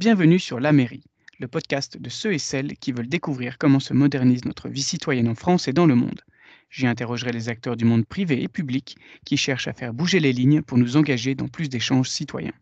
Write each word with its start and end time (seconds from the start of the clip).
Bienvenue 0.00 0.38
sur 0.38 0.60
La 0.60 0.72
Mairie, 0.72 1.04
le 1.40 1.46
podcast 1.46 2.00
de 2.00 2.08
ceux 2.08 2.32
et 2.32 2.38
celles 2.38 2.78
qui 2.78 2.90
veulent 2.90 3.06
découvrir 3.06 3.58
comment 3.58 3.80
se 3.80 3.92
modernise 3.92 4.46
notre 4.46 4.70
vie 4.70 4.82
citoyenne 4.82 5.28
en 5.28 5.34
France 5.34 5.68
et 5.68 5.74
dans 5.74 5.84
le 5.84 5.94
monde. 5.94 6.22
J'y 6.70 6.86
interrogerai 6.86 7.32
les 7.32 7.50
acteurs 7.50 7.76
du 7.76 7.84
monde 7.84 8.06
privé 8.06 8.42
et 8.42 8.48
public 8.48 8.96
qui 9.26 9.36
cherchent 9.36 9.68
à 9.68 9.74
faire 9.74 9.92
bouger 9.92 10.18
les 10.18 10.32
lignes 10.32 10.62
pour 10.62 10.78
nous 10.78 10.96
engager 10.96 11.34
dans 11.34 11.48
plus 11.48 11.68
d'échanges 11.68 12.08
citoyens. 12.08 12.54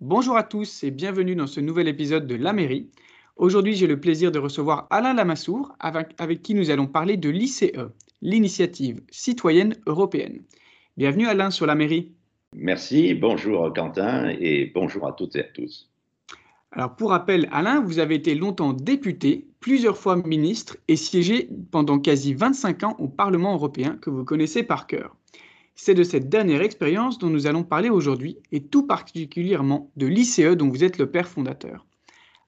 Bonjour 0.00 0.36
à 0.36 0.42
tous 0.42 0.82
et 0.82 0.90
bienvenue 0.90 1.36
dans 1.36 1.46
ce 1.46 1.60
nouvel 1.60 1.86
épisode 1.86 2.26
de 2.26 2.34
La 2.34 2.52
Mairie. 2.52 2.90
Aujourd'hui, 3.36 3.76
j'ai 3.76 3.86
le 3.86 4.00
plaisir 4.00 4.32
de 4.32 4.40
recevoir 4.40 4.88
Alain 4.90 5.14
Lamassoure, 5.14 5.76
avec, 5.78 6.08
avec 6.18 6.42
qui 6.42 6.54
nous 6.54 6.70
allons 6.70 6.88
parler 6.88 7.16
de 7.16 7.30
l'ICE, 7.30 7.66
l'initiative 8.20 9.00
citoyenne 9.12 9.76
européenne. 9.86 10.42
Bienvenue 10.96 11.26
Alain 11.26 11.50
sur 11.50 11.66
la 11.66 11.74
mairie. 11.74 12.12
Merci, 12.54 13.12
bonjour 13.12 13.70
Quentin 13.74 14.30
et 14.40 14.72
bonjour 14.74 15.06
à 15.06 15.12
toutes 15.12 15.36
et 15.36 15.40
à 15.40 15.44
tous. 15.44 15.90
Alors 16.72 16.96
pour 16.96 17.10
rappel, 17.10 17.50
Alain, 17.52 17.80
vous 17.80 17.98
avez 17.98 18.14
été 18.14 18.34
longtemps 18.34 18.72
député, 18.72 19.46
plusieurs 19.60 19.98
fois 19.98 20.16
ministre 20.16 20.78
et 20.88 20.96
siégé 20.96 21.50
pendant 21.70 21.98
quasi 21.98 22.32
25 22.32 22.84
ans 22.84 22.96
au 22.98 23.08
Parlement 23.08 23.52
européen 23.52 23.98
que 24.00 24.08
vous 24.08 24.24
connaissez 24.24 24.62
par 24.62 24.86
cœur. 24.86 25.14
C'est 25.74 25.92
de 25.92 26.02
cette 26.02 26.30
dernière 26.30 26.62
expérience 26.62 27.18
dont 27.18 27.28
nous 27.28 27.46
allons 27.46 27.62
parler 27.62 27.90
aujourd'hui 27.90 28.38
et 28.50 28.62
tout 28.62 28.86
particulièrement 28.86 29.90
de 29.96 30.06
l'ICE 30.06 30.56
dont 30.56 30.70
vous 30.70 30.82
êtes 30.82 30.96
le 30.96 31.10
père 31.10 31.28
fondateur. 31.28 31.84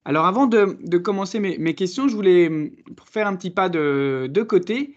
Alors 0.05 0.25
avant 0.25 0.47
de, 0.47 0.97
commencer 0.97 1.39
mes, 1.39 1.75
questions, 1.75 2.07
je 2.07 2.15
voulais 2.15 2.71
faire 3.05 3.27
un 3.27 3.35
petit 3.35 3.51
pas 3.51 3.69
de, 3.69 4.27
de 4.27 4.41
côté 4.41 4.95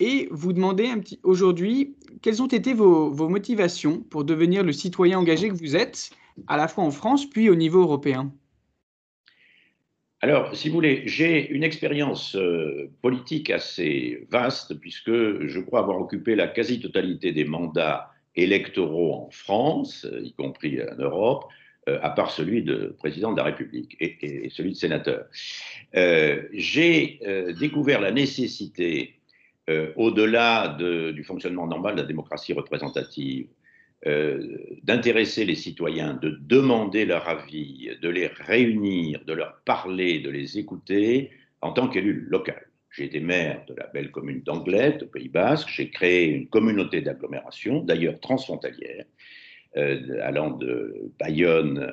et 0.00 0.28
vous 0.30 0.52
demander 0.52 0.86
un 0.86 0.98
petit 0.98 1.20
aujourd'hui 1.22 1.96
quelles 2.22 2.42
ont 2.42 2.46
été 2.46 2.72
vos, 2.72 3.28
motivations 3.28 4.00
pour 4.00 4.24
devenir 4.24 4.62
le 4.62 4.72
citoyen 4.72 5.18
engagé 5.18 5.48
que 5.48 5.54
vous 5.54 5.76
êtes, 5.76 6.10
à 6.46 6.56
la 6.56 6.68
fois 6.68 6.84
en 6.84 6.90
France 6.90 7.28
puis 7.28 7.50
au 7.50 7.54
niveau 7.54 7.82
européen? 7.82 8.32
Alors, 10.20 10.56
si 10.56 10.68
vous 10.68 10.76
voulez, 10.76 11.02
j'ai 11.04 11.50
une 11.50 11.62
expérience 11.62 12.34
euh, 12.34 12.90
politique 13.02 13.50
assez 13.50 14.26
vaste, 14.30 14.72
puisque 14.80 15.10
je 15.10 15.60
crois 15.60 15.80
avoir 15.80 16.00
occupé 16.00 16.34
la 16.34 16.48
quasi-totalité 16.48 17.32
des 17.32 17.44
mandats 17.44 18.10
électoraux 18.34 19.12
en 19.12 19.30
France, 19.30 20.06
y 20.22 20.32
compris 20.32 20.80
en 20.82 20.96
Europe, 20.96 21.44
euh, 21.90 21.98
à 22.00 22.08
part 22.08 22.30
celui 22.30 22.62
de 22.62 22.96
président 22.98 23.32
de 23.32 23.36
la 23.36 23.44
République 23.44 23.98
et, 24.00 24.48
celui 24.48 24.70
de 24.70 24.76
sénateur. 24.76 25.26
Euh, 25.94 26.42
j'ai 26.54 27.20
découvert 27.60 28.00
la 28.00 28.10
nécessité 28.10 29.20
euh, 29.70 29.92
au-delà 29.96 30.76
du 30.78 31.24
fonctionnement 31.24 31.66
normal 31.66 31.94
de 31.94 32.00
la 32.02 32.06
démocratie 32.06 32.52
représentative, 32.52 33.46
euh, 34.06 34.58
d'intéresser 34.82 35.46
les 35.46 35.54
citoyens, 35.54 36.12
de 36.14 36.38
demander 36.42 37.06
leur 37.06 37.26
avis, 37.26 37.88
de 38.02 38.08
les 38.10 38.26
réunir, 38.26 39.24
de 39.26 39.32
leur 39.32 39.62
parler, 39.64 40.20
de 40.20 40.28
les 40.28 40.58
écouter 40.58 41.30
en 41.62 41.72
tant 41.72 41.88
qu'élu 41.88 42.26
local. 42.28 42.66
J'ai 42.90 43.04
été 43.04 43.20
maire 43.20 43.64
de 43.66 43.74
la 43.74 43.86
belle 43.86 44.10
commune 44.10 44.42
d'Anglette, 44.42 45.04
au 45.04 45.06
Pays 45.06 45.30
Basque. 45.30 45.68
J'ai 45.70 45.88
créé 45.88 46.26
une 46.26 46.46
communauté 46.48 47.00
d'agglomération, 47.00 47.80
d'ailleurs 47.80 48.20
transfrontalière, 48.20 49.06
euh, 49.78 50.20
allant 50.22 50.50
de 50.50 51.10
Bayonne, 51.18 51.90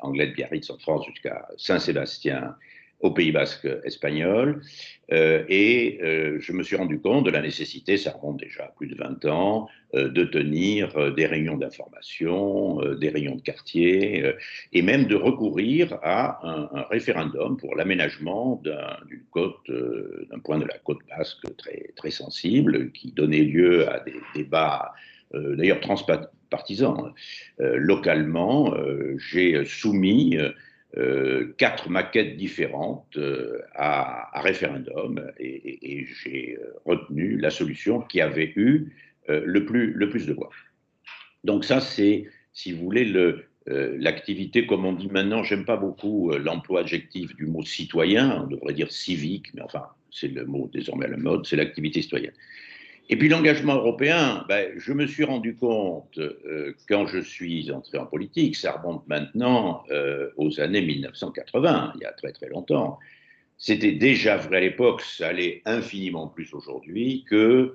Anglette, 0.00 0.34
Biarritz 0.34 0.70
en 0.70 0.78
France, 0.78 1.04
jusqu'à 1.06 1.48
Saint-Sébastien 1.56 2.54
au 3.02 3.10
Pays 3.10 3.32
basque 3.32 3.68
espagnol. 3.84 4.62
Euh, 5.12 5.44
et 5.48 5.98
euh, 6.02 6.38
je 6.40 6.52
me 6.52 6.62
suis 6.62 6.76
rendu 6.76 7.00
compte 7.00 7.26
de 7.26 7.30
la 7.30 7.42
nécessité, 7.42 7.98
ça 7.98 8.12
remonte 8.12 8.38
déjà 8.38 8.64
à 8.64 8.68
plus 8.68 8.86
de 8.86 8.94
20 8.94 9.24
ans, 9.26 9.68
euh, 9.94 10.08
de 10.08 10.24
tenir 10.24 11.12
des 11.12 11.26
réunions 11.26 11.56
d'information, 11.56 12.80
des 12.94 13.10
réunions 13.10 13.34
de 13.34 13.42
quartier, 13.42 14.34
et 14.72 14.82
même 14.82 15.06
de 15.06 15.16
recourir 15.16 15.98
à 16.02 16.40
un, 16.48 16.82
référendum 16.90 17.56
pour 17.56 17.74
l'aménagement 17.74 18.62
d'un 18.64 20.38
point 20.42 20.58
de 20.58 20.64
la 20.64 20.78
côte 20.78 21.00
basque 21.08 21.44
très, 21.56 21.90
très 21.96 22.10
sensible, 22.10 22.92
qui 22.92 23.12
donnait 23.12 23.42
lieu 23.42 23.88
à 23.88 24.00
des 24.00 24.14
débats, 24.34 24.92
d'ailleurs 25.34 25.80
transpartisans. 25.80 27.12
localement, 27.58 28.74
j'ai 29.18 29.64
soumis 29.64 30.38
euh, 30.98 31.54
quatre 31.56 31.88
maquettes 31.88 32.36
différentes 32.36 33.16
euh, 33.16 33.62
à, 33.74 34.42
référendum 34.42 35.32
et, 35.40 36.06
j'ai 36.22 36.58
euh, 36.60 36.74
retenu 36.84 37.38
la 37.38 37.48
solution 37.48 38.02
qui 38.02 38.20
avait 38.20 38.52
eu 38.56 38.92
le, 39.28 39.64
plus, 39.64 39.92
le 39.92 40.10
plus 40.10 40.26
de 40.26 40.34
voix. 40.34 40.50
Donc 41.44 41.64
ça, 41.64 41.80
c'est, 41.80 42.26
si 42.52 42.72
vous 42.72 42.82
voulez, 42.82 43.10
l'activité, 43.66 44.66
comme 44.66 44.84
on 44.84 44.92
dit 44.92 45.06
maintenant, 45.06 45.44
j'aime 45.44 45.64
pas 45.64 45.76
beaucoup 45.76 46.32
l'emploi 46.32 46.80
adjectif 46.80 47.34
du 47.36 47.46
mot 47.46 47.64
citoyen, 47.64 48.42
on 48.42 48.48
devrait 48.48 48.74
dire 48.74 48.90
civique, 48.90 49.46
mais 49.54 49.62
enfin, 49.62 49.84
c'est 50.10 50.26
le 50.26 50.44
mot 50.44 50.68
désormais 50.72 51.06
à 51.06 51.10
la 51.10 51.16
mode, 51.16 51.46
c'est 51.46 51.54
l'activité 51.56 52.02
citoyenne. 52.02 52.34
Et 53.08 53.16
puis 53.16 53.28
l'engagement 53.28 53.74
européen, 53.74 54.44
ben, 54.48 54.72
je 54.76 54.92
me 54.92 55.06
suis 55.06 55.24
rendu 55.24 55.54
compte 55.56 56.18
euh, 56.18 56.74
quand 56.88 57.06
je 57.06 57.18
suis 57.18 57.70
entré 57.70 57.98
en 57.98 58.06
politique, 58.06 58.56
ça 58.56 58.72
remonte 58.72 59.06
maintenant 59.08 59.84
euh, 59.90 60.30
aux 60.36 60.60
années 60.60 60.82
1980, 60.82 61.92
il 61.96 62.02
y 62.02 62.04
a 62.04 62.12
très 62.12 62.32
très 62.32 62.48
longtemps. 62.48 62.98
C'était 63.58 63.92
déjà 63.92 64.36
vrai 64.36 64.58
à 64.58 64.60
l'époque, 64.60 65.02
ça 65.02 65.28
allait 65.28 65.62
infiniment 65.66 66.28
plus 66.28 66.54
aujourd'hui, 66.54 67.24
que 67.28 67.74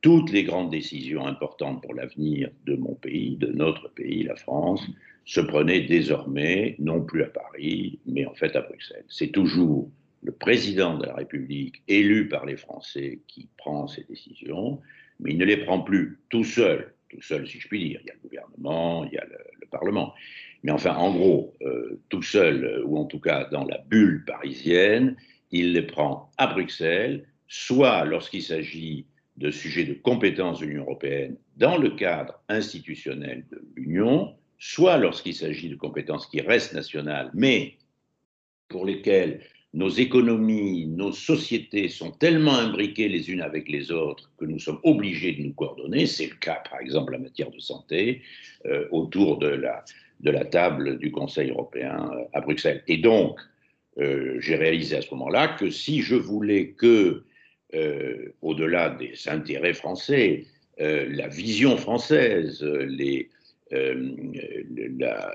toutes 0.00 0.30
les 0.30 0.44
grandes 0.44 0.70
décisions 0.70 1.26
importantes 1.26 1.82
pour 1.82 1.94
l'avenir 1.94 2.50
de 2.66 2.76
mon 2.76 2.94
pays, 2.94 3.36
de 3.36 3.48
notre 3.48 3.88
pays, 3.90 4.22
la 4.22 4.36
France, 4.36 4.84
se 5.24 5.40
prenaient 5.40 5.82
désormais 5.82 6.76
non 6.78 7.02
plus 7.02 7.22
à 7.22 7.28
Paris, 7.28 7.98
mais 8.06 8.24
en 8.24 8.34
fait 8.34 8.56
à 8.56 8.62
Bruxelles. 8.62 9.04
C'est 9.08 9.32
toujours 9.32 9.90
le 10.22 10.32
président 10.32 10.96
de 10.96 11.06
la 11.06 11.14
République 11.14 11.82
élu 11.88 12.28
par 12.28 12.44
les 12.44 12.56
Français 12.56 13.20
qui 13.28 13.48
prend 13.56 13.86
ces 13.86 14.04
décisions, 14.04 14.80
mais 15.20 15.32
il 15.32 15.38
ne 15.38 15.44
les 15.44 15.58
prend 15.58 15.80
plus 15.80 16.18
tout 16.28 16.44
seul, 16.44 16.92
tout 17.08 17.22
seul 17.22 17.46
si 17.46 17.60
je 17.60 17.68
puis 17.68 17.88
dire. 17.88 18.00
Il 18.02 18.06
y 18.06 18.10
a 18.10 18.14
le 18.14 18.28
gouvernement, 18.28 19.04
il 19.04 19.12
y 19.12 19.18
a 19.18 19.24
le, 19.24 19.38
Parlement. 19.70 20.14
Mais 20.62 20.72
enfin, 20.72 20.96
en 20.96 21.12
gros, 21.12 21.54
euh, 21.60 22.00
tout 22.08 22.22
seul, 22.22 22.82
ou 22.86 22.96
en 22.96 23.04
tout 23.04 23.20
cas 23.20 23.44
dans 23.52 23.64
la 23.64 23.76
bulle 23.76 24.24
parisienne, 24.24 25.14
il 25.50 25.74
les 25.74 25.82
prend 25.82 26.30
à 26.38 26.46
Bruxelles, 26.46 27.26
soit 27.48 28.06
lorsqu'il 28.06 28.42
s'agit 28.42 29.04
de 29.36 29.50
sujets 29.50 29.84
de 29.84 29.92
compétence 29.92 30.60
de 30.60 30.64
l'Union 30.64 30.84
européenne 30.84 31.36
dans 31.58 31.76
le 31.76 31.90
cadre 31.90 32.40
institutionnel 32.48 33.44
de 33.50 33.62
l'Union, 33.76 34.34
soit 34.58 34.96
lorsqu'il 34.96 35.34
s'agit 35.34 35.68
de 35.68 35.76
compétences 35.76 36.26
qui 36.26 36.40
restent 36.40 36.72
nationales, 36.72 37.30
mais 37.34 37.76
pour 38.68 38.84
lesquelles 38.84 39.42
nos 39.74 39.90
économies, 39.90 40.86
nos 40.86 41.12
sociétés 41.12 41.88
sont 41.88 42.10
tellement 42.10 42.54
imbriquées 42.54 43.08
les 43.08 43.30
unes 43.30 43.42
avec 43.42 43.68
les 43.68 43.92
autres 43.92 44.30
que 44.38 44.46
nous 44.46 44.58
sommes 44.58 44.80
obligés 44.82 45.32
de 45.32 45.42
nous 45.42 45.52
coordonner. 45.52 46.06
C'est 46.06 46.26
le 46.26 46.36
cas, 46.36 46.62
par 46.70 46.80
exemple, 46.80 47.14
en 47.14 47.20
matière 47.20 47.50
de 47.50 47.58
santé, 47.58 48.22
euh, 48.66 48.88
autour 48.90 49.38
de 49.38 49.48
la, 49.48 49.84
table 50.46 50.98
du 50.98 51.10
Conseil 51.10 51.50
européen 51.50 52.10
euh, 52.12 52.24
à 52.32 52.40
Bruxelles. 52.40 52.82
Et 52.88 52.96
donc, 52.96 53.38
euh, 53.98 54.36
j'ai 54.40 54.56
réalisé 54.56 54.96
à 54.96 55.02
ce 55.02 55.10
moment-là 55.10 55.48
que 55.48 55.70
si 55.70 56.00
je 56.00 56.14
voulais 56.14 56.68
que, 56.70 57.24
au-delà 58.40 58.88
des 58.88 59.12
intérêts 59.28 59.74
français, 59.74 60.46
la 60.78 61.28
vision 61.28 61.76
française, 61.76 62.62
les, 62.62 63.28
euh, 63.72 64.12
la, 64.98 65.30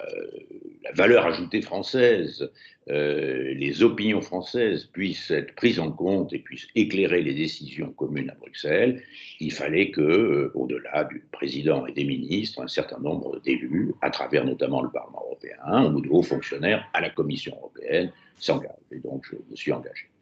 valeur 0.95 1.25
ajoutée 1.25 1.61
française, 1.61 2.49
euh, 2.89 3.53
les 3.53 3.83
opinions 3.83 4.21
françaises 4.21 4.85
puissent 4.85 5.31
être 5.31 5.55
prises 5.55 5.79
en 5.79 5.91
compte 5.91 6.33
et 6.33 6.39
puissent 6.39 6.67
éclairer 6.75 7.21
les 7.21 7.33
décisions 7.33 7.91
communes 7.91 8.29
à 8.29 8.35
Bruxelles, 8.35 9.01
il 9.39 9.51
fallait 9.51 9.91
que, 9.91 10.01
euh, 10.01 10.51
au-delà 10.55 11.05
du 11.05 11.23
président 11.31 11.85
et 11.85 11.93
des 11.93 12.05
ministres, 12.05 12.61
un 12.61 12.67
certain 12.67 12.99
nombre 12.99 13.39
d'élus, 13.41 13.93
à 14.01 14.09
travers 14.09 14.45
notamment 14.45 14.81
le 14.81 14.89
Parlement 14.89 15.23
européen 15.25 15.93
ou 15.93 16.01
de 16.01 16.09
hauts 16.09 16.23
fonctionnaires 16.23 16.87
à 16.93 17.01
la 17.01 17.09
Commission 17.09 17.55
européenne, 17.55 18.11
s'engagent. 18.37 18.71
Et 18.91 18.99
donc, 18.99 19.25
je 19.29 19.35
me 19.49 19.55
suis 19.55 19.71
engagé. 19.71 20.12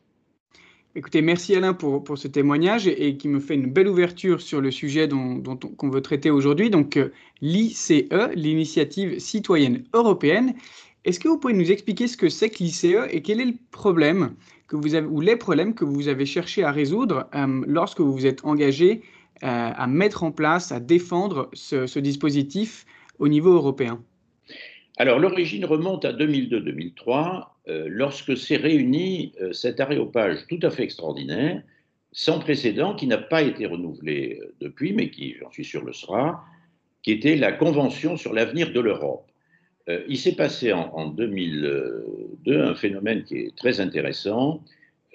Écoutez, 0.93 1.21
merci 1.21 1.55
Alain 1.55 1.73
pour, 1.73 2.03
pour 2.03 2.17
ce 2.17 2.27
témoignage 2.27 2.85
et, 2.85 3.15
qui 3.15 3.29
me 3.29 3.39
fait 3.39 3.55
une 3.55 3.71
belle 3.71 3.87
ouverture 3.87 4.41
sur 4.41 4.59
le 4.59 4.71
sujet 4.71 5.07
dont, 5.07 5.35
dont 5.35 5.55
qu'on 5.55 5.89
veut 5.89 6.01
traiter 6.01 6.29
aujourd'hui, 6.29 6.69
donc 6.69 6.97
euh, 6.97 7.13
l'ICE, 7.39 7.93
l'initiative 8.35 9.17
citoyenne 9.19 9.85
européenne. 9.93 10.53
Est-ce 11.05 11.21
que 11.21 11.29
vous 11.29 11.37
pouvez 11.37 11.53
nous 11.53 11.71
expliquer 11.71 12.07
ce 12.07 12.17
que 12.17 12.27
c'est 12.27 12.49
que 12.49 12.61
l'ICE 12.61 12.83
et 13.09 13.21
quel 13.21 13.39
est 13.39 13.45
le 13.45 13.55
problème 13.71 14.35
que 14.67 14.75
vous 14.75 14.93
avez, 14.93 15.07
ou 15.07 15.21
les 15.21 15.37
problèmes 15.37 15.73
que 15.75 15.85
vous 15.85 16.09
avez 16.09 16.25
cherché 16.25 16.65
à 16.65 16.71
résoudre 16.71 17.29
euh, 17.35 17.63
lorsque 17.67 18.01
vous 18.01 18.11
vous 18.11 18.25
êtes 18.25 18.43
engagé 18.43 19.01
euh, 19.43 19.71
à 19.73 19.87
mettre 19.87 20.23
en 20.23 20.33
place, 20.33 20.73
à 20.73 20.81
défendre 20.81 21.49
ce, 21.53 21.87
ce 21.87 21.99
dispositif 21.99 22.85
au 23.17 23.29
niveau 23.29 23.53
européen? 23.53 24.03
Alors 25.01 25.17
l'origine 25.17 25.65
remonte 25.65 26.05
à 26.05 26.13
2002-2003, 26.13 27.47
euh, 27.69 27.85
lorsque 27.89 28.37
s'est 28.37 28.57
réuni 28.57 29.33
euh, 29.41 29.51
cet 29.51 29.79
aréopage 29.79 30.45
tout 30.47 30.59
à 30.61 30.69
fait 30.69 30.83
extraordinaire, 30.83 31.63
sans 32.11 32.37
précédent, 32.37 32.93
qui 32.93 33.07
n'a 33.07 33.17
pas 33.17 33.41
été 33.41 33.65
renouvelé 33.65 34.39
euh, 34.39 34.53
depuis, 34.61 34.93
mais 34.93 35.09
qui, 35.09 35.33
j'en 35.39 35.49
suis 35.49 35.65
sûr, 35.65 35.83
le 35.83 35.91
sera, 35.91 36.45
qui 37.01 37.13
était 37.13 37.35
la 37.35 37.51
Convention 37.51 38.15
sur 38.15 38.31
l'avenir 38.31 38.73
de 38.73 38.79
l'Europe. 38.79 39.25
Euh, 39.89 40.03
il 40.07 40.19
s'est 40.19 40.35
passé 40.35 40.71
en, 40.71 41.07
2002 41.07 42.61
un 42.61 42.75
phénomène 42.75 43.23
qui 43.23 43.37
est 43.37 43.55
très 43.55 43.81
intéressant. 43.81 44.63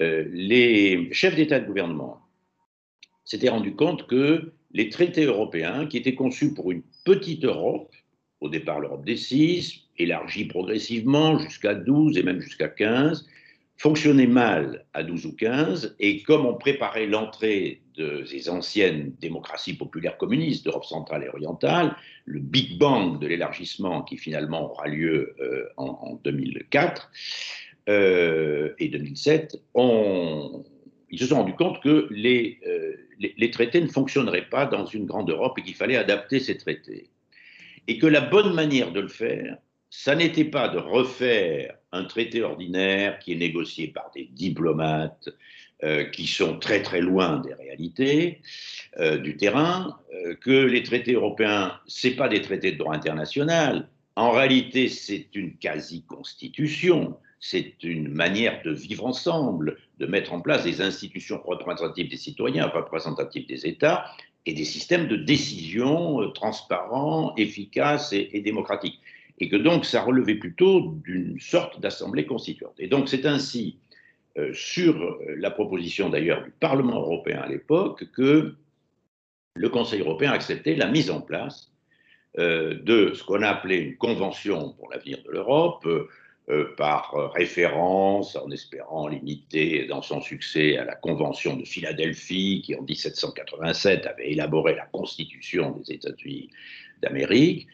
Les 0.01 1.09
chefs 1.13 1.37
d'État 1.37 1.59
et 1.59 1.61
de 1.61 1.67
gouvernement 1.67 2.21
s'étaient 3.25 3.49
rendus 3.49 3.77
compte 3.77 4.09
que 4.09 4.53
les 4.73 4.89
traités 4.89 5.25
européens, 5.25 5.87
qui 5.87 5.97
étaient 5.97 6.17
conçus 6.17 6.53
pour 6.53 6.73
une 6.73 6.83
petite 7.05 7.45
Europe, 7.45 7.95
au 8.41 8.49
départ 8.49 8.81
l'Europe 8.81 9.05
des 9.05 9.17
six, 9.17 9.87
élargie 9.99 10.45
progressivement 10.45 11.39
jusqu'à 11.39 11.75
12 11.75 12.19
et 12.19 12.23
même 12.23 12.41
jusqu'à 12.41 12.69
15, 12.69 13.27
fonctionnaient 13.79 14.27
mal 14.27 14.87
à 14.95 15.03
12 15.03 15.27
ou 15.27 15.37
15, 15.37 15.97
et 16.01 16.23
comme 16.23 16.47
on 16.47 16.55
préparait 16.55 17.07
l'entrée 17.07 17.83
de 17.97 18.25
ces 18.25 18.49
anciennes 18.49 19.13
démocraties 19.21 19.75
populaires 19.75 20.17
communistes 20.17 20.65
d'Europe 20.65 20.85
centrale 20.85 21.25
et 21.25 21.29
orientale, 21.29 21.95
le 22.25 22.41
Big 22.41 22.79
Bang 22.79 23.19
de 23.21 23.27
l'élargissement 23.27 24.03
qui 24.03 24.17
finalement 24.17 24.71
aura 24.71 24.89
lieu 24.89 25.35
euh, 25.41 25.67
en, 25.77 26.19
2004 26.25 27.11
euh, 27.89 28.75
et 28.79 28.89
2007, 28.89 29.63
ils 31.11 31.19
se 31.19 31.27
sont 31.27 31.37
rendus 31.37 31.55
compte 31.55 31.81
que 31.83 32.09
euh, 32.11 32.97
les, 33.19 33.51
traités 33.51 33.81
ne 33.81 33.89
fonctionneraient 33.89 34.49
pas 34.49 34.67
dans 34.67 34.87
une 34.87 35.07
grande 35.07 35.31
Europe 35.31 35.59
et 35.59 35.63
qu'il 35.63 35.75
fallait 35.75 35.97
adapter 35.97 36.41
ces 36.41 36.57
traités. 36.57 37.11
Et 37.89 37.99
que 37.99 38.07
la 38.07 38.21
bonne 38.21 38.53
manière 38.55 38.93
de 38.93 39.01
le 39.01 39.09
faire, 39.09 39.59
ça 39.91 40.15
n'était 40.15 40.45
pas 40.45 40.69
de 40.69 40.79
refaire 40.79 41.77
un 41.93 42.05
traité 42.05 42.43
ordinaire 42.43 43.19
qui 43.19 43.33
est 43.33 43.37
négocié 43.37 43.89
par 43.89 44.11
des 44.15 44.25
diplomates 44.25 45.29
euh, 45.85 46.05
qui 46.05 46.27
sont 46.27 46.59
très 46.59 46.81
très 46.81 47.03
loin 47.03 47.39
des 47.41 47.53
réalités 47.53 48.41
euh, 48.99 49.19
du 49.19 49.37
terrain, 49.37 49.99
euh, 50.15 50.35
que 50.35 50.51
les 50.51 50.83
traités 50.83 51.13
européens, 51.13 51.79
ce 51.87 52.09
pas 52.09 52.29
des 52.29 52.41
traités 52.41 52.73
de 52.73 52.79
droit 52.79 52.95
international. 52.95 53.89
En 54.17 54.31
réalité, 54.31 54.89
c'est 54.89 55.29
une 55.35 55.55
quasi-constitution. 55.59 57.19
C'est 57.41 57.83
une 57.83 58.09
manière 58.09 58.63
de 58.63 58.73
vivre 58.73 59.05
ensemble, 59.05 59.77
de 59.99 60.07
mettre 60.07 60.33
en 60.33 60.41
place 60.41 60.65
des 60.65 60.81
institutions 60.81 61.43
représentatives 61.45 62.09
des 62.09 62.17
citoyens, 62.17 62.69
représentatives 62.69 63.47
des 63.47 63.67
États, 63.67 64.07
et 64.47 64.53
des 64.53 64.65
systèmes 64.65 65.09
de 65.09 65.17
décision 65.17 66.31
transparents, 66.31 67.35
efficaces 67.37 68.13
et, 68.13 68.41
démocratiques. 68.41 69.01
Et 69.39 69.49
que 69.49 69.57
donc 69.57 69.85
ça 69.85 70.03
relevait 70.03 70.37
plutôt 70.37 70.95
d'une 71.05 71.39
sorte 71.41 71.81
d'assemblée 71.81 72.25
constituante. 72.25 72.75
Et 72.79 72.87
donc 72.87 73.09
c'est 73.09 73.27
ainsi 73.27 73.77
euh, 74.39 74.53
sur 74.55 75.03
euh, 75.03 75.35
la 75.37 75.51
proposition 75.51 76.09
d'ailleurs 76.09 76.45
du 76.45 76.51
Parlement 76.51 77.01
européen 77.01 77.41
à 77.41 77.49
l'époque, 77.49 78.05
que 78.13 78.55
le 79.57 79.69
Conseil 79.69 80.01
européen 80.01 80.31
a 80.31 80.35
accepté 80.35 80.77
la 80.77 80.87
mise 80.87 81.11
en 81.11 81.21
place 81.21 81.73
euh, 82.39 82.79
de 82.83 83.13
ce 83.15 83.25
qu'on 83.25 83.43
a 83.43 83.49
appelé 83.49 83.77
une 83.77 83.97
convention 83.97 84.73
pour 84.73 84.91
l'avenir 84.91 85.19
de 85.27 85.33
l'Europe, 85.33 85.87
par 86.77 87.33
référence, 87.35 88.37
en 88.37 88.51
espérant 88.53 89.09
limiter 89.09 89.87
dans 89.87 90.01
son 90.01 90.21
succès 90.21 90.77
à 90.77 90.85
la 90.85 90.95
Convention 90.95 91.57
de 91.57 91.65
Philadelphie, 91.65 92.63
qui 92.65 92.77
en 92.77 92.83
1787 92.83 94.07
avait 94.07 94.31
élaboré 94.31 94.77
la 94.77 94.87
Constitution 94.87 95.73
des 95.73 95.95
États-Unis 95.95 96.51
d'Amérique, 97.03 97.67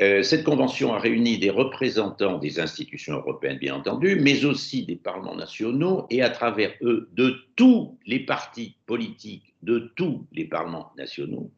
euh, 0.00 0.22
cette 0.22 0.44
convention 0.44 0.94
a 0.94 1.00
réuni 1.00 1.38
des 1.38 1.50
représentants 1.50 2.38
des 2.38 2.60
institutions 2.60 3.14
européennes, 3.14 3.58
bien 3.58 3.74
entendu, 3.74 4.16
mais 4.20 4.44
aussi 4.44 4.84
des 4.84 4.94
parlements 4.94 5.34
nationaux 5.34 6.06
et 6.08 6.22
à 6.22 6.30
travers 6.30 6.72
eux 6.82 7.08
de 7.14 7.36
tous 7.56 7.98
les 8.06 8.20
partis 8.20 8.76
politiques, 8.86 9.47
de 9.62 9.92
tous 9.96 10.26
les 10.32 10.44
parlements 10.44 10.92
nationaux. 10.96 11.50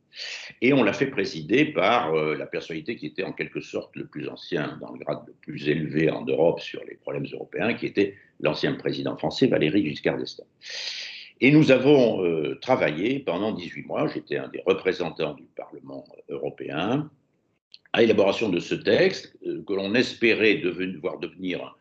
Et 0.60 0.72
on 0.72 0.82
l'a 0.82 0.92
fait 0.92 1.06
présider 1.06 1.66
par 1.66 2.14
euh, 2.14 2.34
la 2.34 2.46
personnalité 2.46 2.96
qui 2.96 3.06
était 3.06 3.22
en 3.22 3.32
quelque 3.32 3.60
sorte 3.60 3.94
le 3.94 4.06
plus 4.06 4.28
ancien, 4.28 4.76
dans 4.80 4.92
le 4.92 4.98
grade 4.98 5.22
le 5.26 5.34
plus 5.34 5.68
élevé 5.68 6.10
en 6.10 6.24
Europe 6.24 6.60
sur 6.60 6.82
les 6.84 6.96
problèmes 6.96 7.26
européens, 7.32 7.74
qui 7.74 7.86
était 7.86 8.14
l'ancien 8.40 8.74
président 8.74 9.16
français 9.16 9.46
Valéry 9.46 9.86
Giscard 9.86 10.18
d'Estaing. 10.18 10.46
Et 11.40 11.52
nous 11.52 11.70
avons 11.70 12.24
euh, 12.24 12.58
travaillé 12.60 13.20
pendant 13.20 13.52
18 13.52 13.86
mois, 13.86 14.08
j'étais 14.08 14.36
un 14.36 14.48
des 14.48 14.62
représentants 14.66 15.34
du 15.34 15.44
Parlement 15.56 16.04
européen, 16.28 17.10
à 17.92 18.00
l'élaboration 18.00 18.48
de 18.48 18.60
ce 18.60 18.74
texte, 18.74 19.36
euh, 19.46 19.62
que 19.66 19.72
l'on 19.72 19.94
espérait 19.94 20.56
devenir, 20.56 21.00
voir 21.00 21.18
devenir 21.18 21.76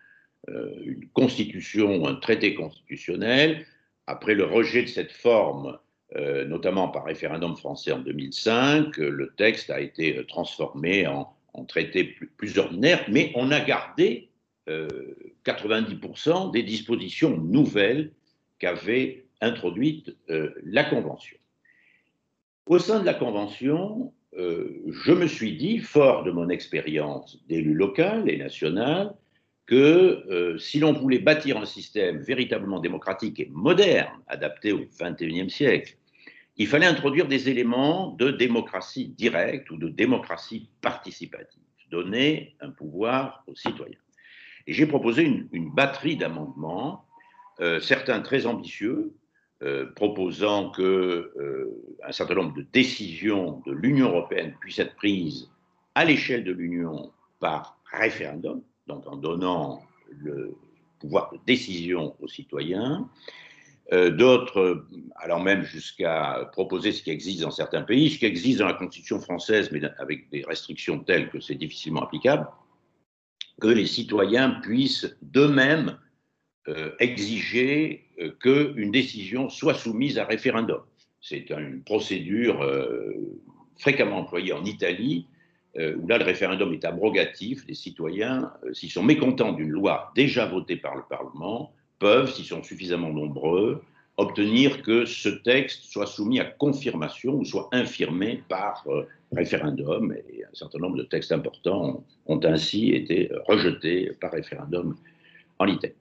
une 0.48 1.08
constitution, 1.10 2.08
un 2.08 2.16
traité 2.16 2.56
constitutionnel, 2.56 3.68
après 4.08 4.34
le 4.34 4.46
rejet 4.46 4.82
de 4.82 4.88
cette 4.88 5.12
forme, 5.12 5.78
euh, 6.16 6.46
notamment 6.46 6.90
par 6.90 7.06
référendum 7.06 7.56
français 7.56 7.92
en 7.92 8.00
2005, 8.00 8.98
le 8.98 9.34
texte 9.36 9.70
a 9.70 9.80
été 9.80 10.26
transformé 10.28 11.08
en, 11.08 11.36
traité 11.68 12.04
plus, 12.04 12.58
ordinaire, 12.58 13.06
mais 13.10 13.32
on 13.36 13.52
a 13.52 13.60
gardé 13.60 14.30
90% 14.68 16.52
des 16.52 16.64
dispositions 16.64 17.38
nouvelles 17.38 18.12
qu'avait 18.60 19.26
introduites 19.42 20.16
la 20.64 20.86
Convention. 20.86 21.38
Au 22.66 22.80
sein 22.80 23.00
de 23.00 23.06
la 23.06 23.16
Convention, 23.16 24.14
euh, 24.38 24.84
je 24.88 25.12
me 25.12 25.28
suis 25.28 25.58
dit, 25.58 25.80
fort 25.80 26.24
de 26.24 26.32
mon 26.32 26.50
expérience 26.50 27.44
d'élu 27.48 27.74
local 27.74 28.30
et 28.30 28.38
national, 28.38 29.16
que 29.66 30.24
euh, 30.30 30.58
si 30.58 30.80
l'on 30.80 30.94
voulait 30.94 31.20
bâtir 31.20 31.58
un 31.58 31.66
système 31.66 32.20
véritablement 32.20 32.80
démocratique 32.80 33.40
et 33.40 33.50
moderne, 33.52 34.20
adapté 34.28 34.72
au 34.72 34.86
XXIe 35.02 35.50
siècle, 35.50 35.98
il 36.60 36.68
fallait 36.68 36.86
introduire 36.86 37.28
des 37.28 37.50
éléments 37.50 38.12
de 38.12 38.32
démocratie 38.32 39.08
directe 39.08 39.72
ou 39.72 39.78
de 39.78 39.88
démocratie 39.88 40.70
participative, 40.82 41.62
donner 41.90 42.56
un 42.60 42.70
pouvoir 42.70 43.44
aux 43.48 43.56
citoyens. 43.56 43.98
Et 44.68 44.74
j'ai 44.74 44.86
proposé 44.86 45.24
une, 45.24 45.72
batterie 45.72 46.18
d'amendements, 46.18 47.06
euh, 47.62 47.80
certains 47.80 48.20
très 48.20 48.46
ambitieux, 48.46 49.14
euh, 49.64 49.86
proposant 49.94 50.72
qu'un 50.72 50.84
euh, 50.84 51.92
certain 52.12 52.36
nombre 52.36 52.54
de 52.54 52.66
décisions 52.74 53.64
de 53.66 53.72
l'Union 53.72 54.10
européenne 54.10 54.54
puissent 54.60 54.80
être 54.80 54.96
prises 54.96 55.50
à 55.96 56.06
l'échelle 56.06 56.44
de 56.44 56.52
l'Union 56.52 57.12
par 57.40 57.80
référendum, 57.86 58.62
donc 58.88 59.08
en 59.08 59.16
donnant 59.16 59.82
le 60.12 60.56
pouvoir 61.00 61.32
de 61.32 61.40
décision 61.46 62.16
aux 62.20 62.28
citoyens. 62.28 63.10
Euh, 63.92 64.12
d'autres 64.12 64.86
allant 65.16 65.40
même 65.40 65.64
jusqu'à 65.64 66.48
proposer 66.52 66.92
ce 66.92 67.02
qui 67.02 67.10
existe 67.10 67.42
dans 67.42 67.50
certains 67.50 67.82
pays, 67.82 68.12
ce 68.12 68.20
qui 68.20 68.26
existe 68.26 68.60
dans 68.60 68.68
la 68.68 68.74
Constitution 68.74 69.20
française, 69.20 69.72
mais 69.72 69.82
avec 69.98 70.30
des 70.30 70.44
restrictions 70.44 71.00
telles 71.00 71.30
que 71.30 71.40
c'est 71.40 71.56
difficilement 71.56 72.04
applicable, 72.04 72.48
que 73.60 73.68
les 73.68 73.88
citoyens 73.88 74.52
puissent 74.62 75.18
d'eux-mêmes 75.24 75.98
euh, 76.68 76.92
exiger 77.00 78.06
euh, 78.20 78.32
qu'une 78.40 78.92
décision 78.92 79.50
soit 79.50 79.74
soumise 79.74 80.20
à 80.20 80.26
référendum. 80.26 80.82
C'est 81.20 81.50
une 81.50 81.82
procédure 81.82 82.62
euh, 82.62 83.14
fréquemment 83.78 84.20
employée 84.20 84.54
en 84.54 84.64
Italie, 84.64 85.26
où 85.76 86.08
là 86.08 86.18
le 86.18 86.26
référendum 86.26 86.74
est 86.74 86.84
abrogatif. 86.84 87.64
Les 87.68 87.76
citoyens, 87.76 88.52
s'ils 88.74 88.90
sont 88.90 89.04
mécontents 89.04 89.54
d'une 89.54 89.70
loi 89.70 90.12
déjà 90.16 90.46
votée 90.46 90.76
par 90.76 90.96
le 90.96 91.04
Parlement, 91.08 91.74
peuvent, 92.00 92.32
s'ils 92.32 92.46
sont 92.46 92.64
suffisamment 92.64 93.10
nombreux, 93.10 93.84
obtenir 94.18 94.82
que 94.82 95.06
ce 95.06 95.30
texte 95.30 95.84
soit 95.84 96.06
soumis 96.06 96.40
à 96.40 96.46
confirmation 96.46 97.36
ou 97.36 97.46
soit 97.46 97.70
infirmé 97.72 98.44
par 98.50 98.86
référendum. 99.32 100.14
Et 100.30 100.44
un 100.44 100.54
certain 100.54 100.80
nombre 100.80 100.98
de 100.98 101.04
textes 101.04 101.32
importants 101.32 102.04
ont 102.26 102.40
ainsi 102.44 102.92
été 102.92 103.30
rejetés 103.48 104.12
par 104.20 104.32
référendum 104.32 104.98
en 105.60 105.68
Italie. 105.68 105.94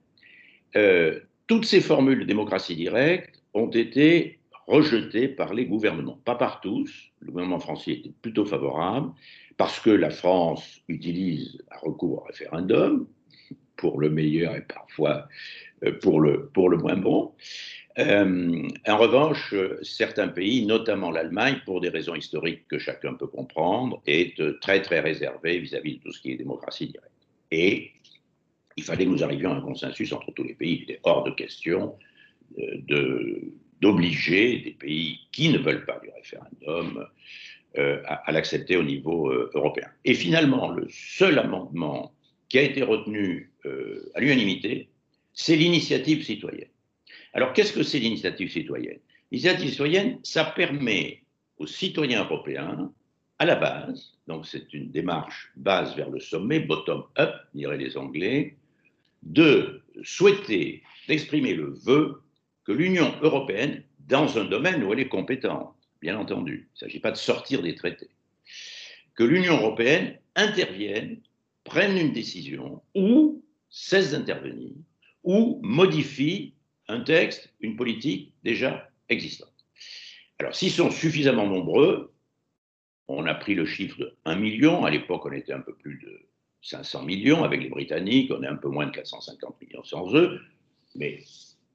Euh, 0.75 1.19
toutes 1.47 1.65
ces 1.65 1.81
formules 1.81 2.19
de 2.19 2.25
démocratie 2.25 2.75
directe 2.75 3.41
ont 3.53 3.69
été 3.69 4.39
rejetées 4.67 5.27
par 5.27 5.53
les 5.53 5.65
gouvernements. 5.65 6.19
Pas 6.25 6.35
par 6.35 6.61
tous, 6.61 7.11
le 7.21 7.31
gouvernement 7.31 7.59
français 7.59 7.93
était 7.93 8.11
plutôt 8.21 8.45
favorable, 8.45 9.11
parce 9.57 9.79
que 9.79 9.89
la 9.89 10.09
France 10.09 10.81
utilise 10.87 11.57
un 11.71 11.79
recours 11.79 12.21
au 12.21 12.25
référendum, 12.25 13.07
pour 13.79 13.99
le 13.99 14.09
meilleur 14.09 14.55
et 14.55 14.61
parfois 14.61 15.27
euh, 15.83 15.91
pour 16.01 16.19
le, 16.19 16.47
pour 16.53 16.69
le 16.69 16.77
moins 16.77 16.97
bon. 16.97 17.31
Euh, 17.97 18.67
en 18.87 18.97
revanche, 18.97 19.53
certains 19.81 20.29
pays, 20.29 20.65
notamment 20.65 21.11
l'Allemagne, 21.11 21.57
pour 21.65 21.81
des 21.81 21.89
raisons 21.89 22.15
historiques 22.15 22.67
que 22.69 22.77
chacun 22.77 23.13
peut 23.15 23.27
comprendre, 23.27 24.01
est 24.05 24.39
très 24.61 24.81
très 24.81 24.99
réservé 24.99 25.59
vis-à-vis 25.59 25.93
-vis 25.93 25.97
de 25.97 26.03
tout 26.03 26.13
ce 26.13 26.21
qui 26.21 26.31
est 26.31 26.37
démocratie 26.37 26.87
directe. 26.87 27.11
Et 27.51 27.91
il 28.79 28.83
fallait 28.83 29.05
que 29.05 29.09
nous 29.09 29.23
arrivions 29.23 29.51
à 29.51 29.55
un 29.55 29.61
consensus 29.61 30.11
entre 30.13 30.31
tous 30.31 30.43
les 30.43 30.53
pays. 30.53 30.75
Il 30.77 30.83
était 30.83 31.01
hors 31.03 31.23
de 31.23 31.31
question 31.31 31.95
euh, 32.59 33.41
d'obliger 33.81 34.59
des 34.59 34.71
pays 34.71 35.19
qui 35.31 35.49
ne 35.49 35.57
veulent 35.57 35.85
pas 35.85 35.99
du 36.03 36.09
référendum 36.09 37.05
euh, 37.77 38.01
à, 38.05 38.31
l'accepter 38.31 38.75
au 38.77 38.83
niveau 38.83 39.29
euh, 39.29 39.51
européen. 39.53 39.87
Et 40.05 40.13
finalement, 40.13 40.69
le 40.69 40.87
seul 40.89 41.37
amendement 41.39 42.13
qui 42.49 42.59
a 42.59 42.63
été 42.63 42.81
retenu 42.83 43.51
à 44.15 44.19
l'unanimité, 44.19 44.89
c'est 45.33 45.55
l'initiative 45.55 46.23
citoyenne. 46.23 46.69
Alors, 47.33 47.53
qu'est-ce 47.53 47.73
que 47.73 47.83
c'est 47.83 47.99
l'initiative 47.99 48.51
citoyenne? 48.51 48.99
L'initiative 49.31 49.69
citoyenne, 49.69 50.19
ça 50.23 50.43
permet 50.43 51.21
aux 51.57 51.67
citoyens 51.67 52.23
européens 52.23 52.91
à 53.37 53.45
la 53.45 53.55
base, 53.55 54.13
donc 54.27 54.45
c'est 54.45 54.73
une 54.73 54.91
démarche 54.91 55.51
base 55.55 55.95
vers 55.95 56.09
le 56.09 56.19
sommet, 56.19 56.59
bottom-up, 56.59 57.35
diraient 57.53 57.77
les 57.77 57.95
Anglais, 57.95 58.57
de 59.23 59.81
souhaiter, 60.03 60.83
d'exprimer 61.07 61.53
le 61.53 61.69
vœu 61.85 62.21
que 62.65 62.71
l'Union 62.71 63.13
européenne, 63.21 63.83
dans 64.07 64.37
un 64.37 64.45
domaine 64.45 64.83
où 64.83 64.91
elle 64.91 64.99
est 64.99 65.07
compétente, 65.07 65.73
bien 66.01 66.17
entendu, 66.17 66.67
il 66.69 66.73
ne 66.73 66.79
s'agit 66.79 66.99
pas 66.99 67.11
de 67.11 67.17
sortir 67.17 67.61
des 67.61 67.75
traités, 67.75 68.09
que 69.15 69.23
l'Union 69.23 69.57
européenne 69.57 70.17
intervienne, 70.35 71.21
prenne 71.69 71.97
une 71.97 72.11
décision 72.11 72.81
ou 72.95 73.43
cesse 73.69 74.11
d'intervenir 74.11 74.73
ou 75.23 75.59
modifie 75.63 76.53
un 76.87 77.01
texte, 77.01 77.53
une 77.61 77.75
politique 77.75 78.33
déjà 78.43 78.89
existante. 79.09 79.53
Alors, 80.39 80.55
s'ils 80.55 80.71
sont 80.71 80.91
suffisamment 80.91 81.47
nombreux, 81.47 82.13
on 83.07 83.25
a 83.25 83.33
pris 83.33 83.55
le 83.55 83.65
chiffre 83.65 83.99
de 83.99 84.15
1 84.25 84.35
million, 84.35 84.85
à 84.85 84.89
l'époque 84.89 85.25
on 85.25 85.31
était 85.31 85.53
un 85.53 85.61
peu 85.61 85.73
plus 85.73 85.99
de 85.99 86.19
500 86.61 87.03
millions 87.03 87.43
avec 87.43 87.61
les 87.61 87.69
Britanniques, 87.69 88.31
on 88.31 88.43
est 88.43 88.47
un 88.47 88.55
peu 88.55 88.69
moins 88.69 88.85
de 88.85 88.91
450 88.91 89.61
millions 89.61 89.83
sans 89.83 90.13
eux, 90.15 90.41
mais 90.95 91.19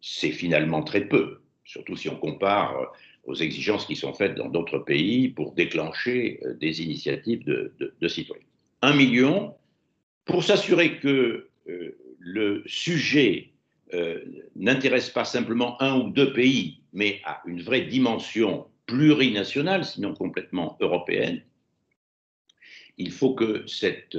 c'est 0.00 0.30
finalement 0.30 0.82
très 0.82 1.06
peu, 1.06 1.40
surtout 1.64 1.96
si 1.96 2.08
on 2.08 2.16
compare 2.16 2.76
euh, 2.78 2.86
aux 3.24 3.34
exigences 3.34 3.86
qui 3.86 3.96
sont 3.96 4.12
faites 4.12 4.34
dans 4.34 4.48
d'autres 4.48 4.78
pays 4.78 5.28
pour 5.28 5.52
déclencher 5.52 6.40
euh, 6.44 6.54
des 6.54 6.82
initiatives 6.82 7.44
de, 7.44 8.08
citoyens. 8.08 8.44
Un 8.82 8.94
million, 8.94 9.54
pour 10.24 10.44
s'assurer 10.44 10.98
que 10.98 11.48
euh, 11.68 11.98
le 12.18 12.62
sujet 12.66 13.50
n'intéresse 14.56 15.08
pas 15.08 15.24
simplement 15.24 15.80
un 15.80 16.00
ou 16.00 16.10
deux 16.10 16.32
pays, 16.32 16.80
mais 16.92 17.20
a 17.24 17.40
une 17.46 17.62
vraie 17.62 17.82
dimension 17.82 18.66
plurinationale, 18.86 19.84
sinon 19.84 20.14
complètement 20.14 20.76
européenne, 20.80 21.42
il 22.98 23.12
faut 23.12 23.34
que 23.34 23.64
cette 23.68 24.16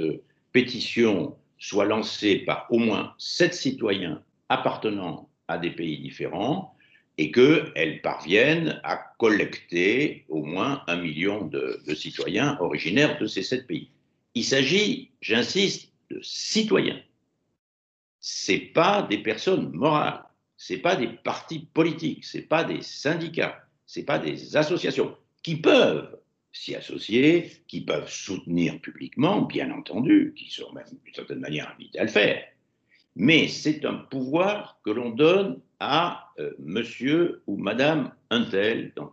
pétition 0.52 1.36
soit 1.58 1.84
lancée 1.84 2.36
par 2.36 2.66
au 2.70 2.78
moins 2.78 3.14
sept 3.18 3.54
citoyens 3.54 4.22
appartenant 4.48 5.28
à 5.48 5.58
des 5.58 5.70
pays 5.70 5.98
différents 5.98 6.74
et 7.18 7.30
qu'elle 7.30 8.00
parvienne 8.02 8.80
à 8.84 8.96
collecter 9.18 10.24
au 10.28 10.44
moins 10.44 10.82
un 10.86 10.96
million 10.96 11.46
de, 11.46 11.80
citoyens 11.94 12.58
originaires 12.60 13.18
de 13.18 13.26
ces 13.26 13.42
sept 13.42 13.66
pays. 13.66 13.90
Il 14.34 14.44
s'agit, 14.44 15.10
j'insiste, 15.22 15.92
de 16.10 16.20
citoyens. 16.22 17.00
C'est 18.20 18.58
pas 18.58 19.02
des 19.02 19.18
personnes 19.18 19.70
morales, 19.72 20.24
c'est 20.56 20.78
pas 20.78 20.96
des 20.96 21.08
partis 21.08 21.68
politiques, 21.72 22.24
c'est 22.24 22.42
pas 22.42 22.64
des 22.64 22.82
syndicats, 22.82 23.64
c'est 23.86 24.04
pas 24.04 24.18
des 24.18 24.56
associations 24.56 25.16
qui 25.42 25.56
peuvent 25.56 26.18
s'y 26.52 26.74
associer, 26.74 27.52
qui 27.68 27.82
peuvent 27.82 28.10
soutenir 28.10 28.80
publiquement, 28.80 29.42
bien 29.42 29.70
entendu, 29.70 30.32
qui 30.36 30.50
sont 30.50 30.72
même 30.72 30.86
d'une 31.04 31.14
certaine 31.14 31.40
manière 31.40 31.72
invités 31.74 31.98
à 31.98 32.04
le 32.04 32.10
faire. 32.10 32.42
Mais 33.14 33.48
c'est 33.48 33.84
un 33.84 33.94
pouvoir 33.94 34.80
que 34.84 34.90
l'on 34.90 35.10
donne 35.10 35.60
à 35.80 36.32
euh, 36.38 36.52
monsieur 36.58 37.42
ou 37.46 37.56
madame 37.56 38.12
un 38.30 38.44
tel 38.44 38.92
dans, 38.96 39.12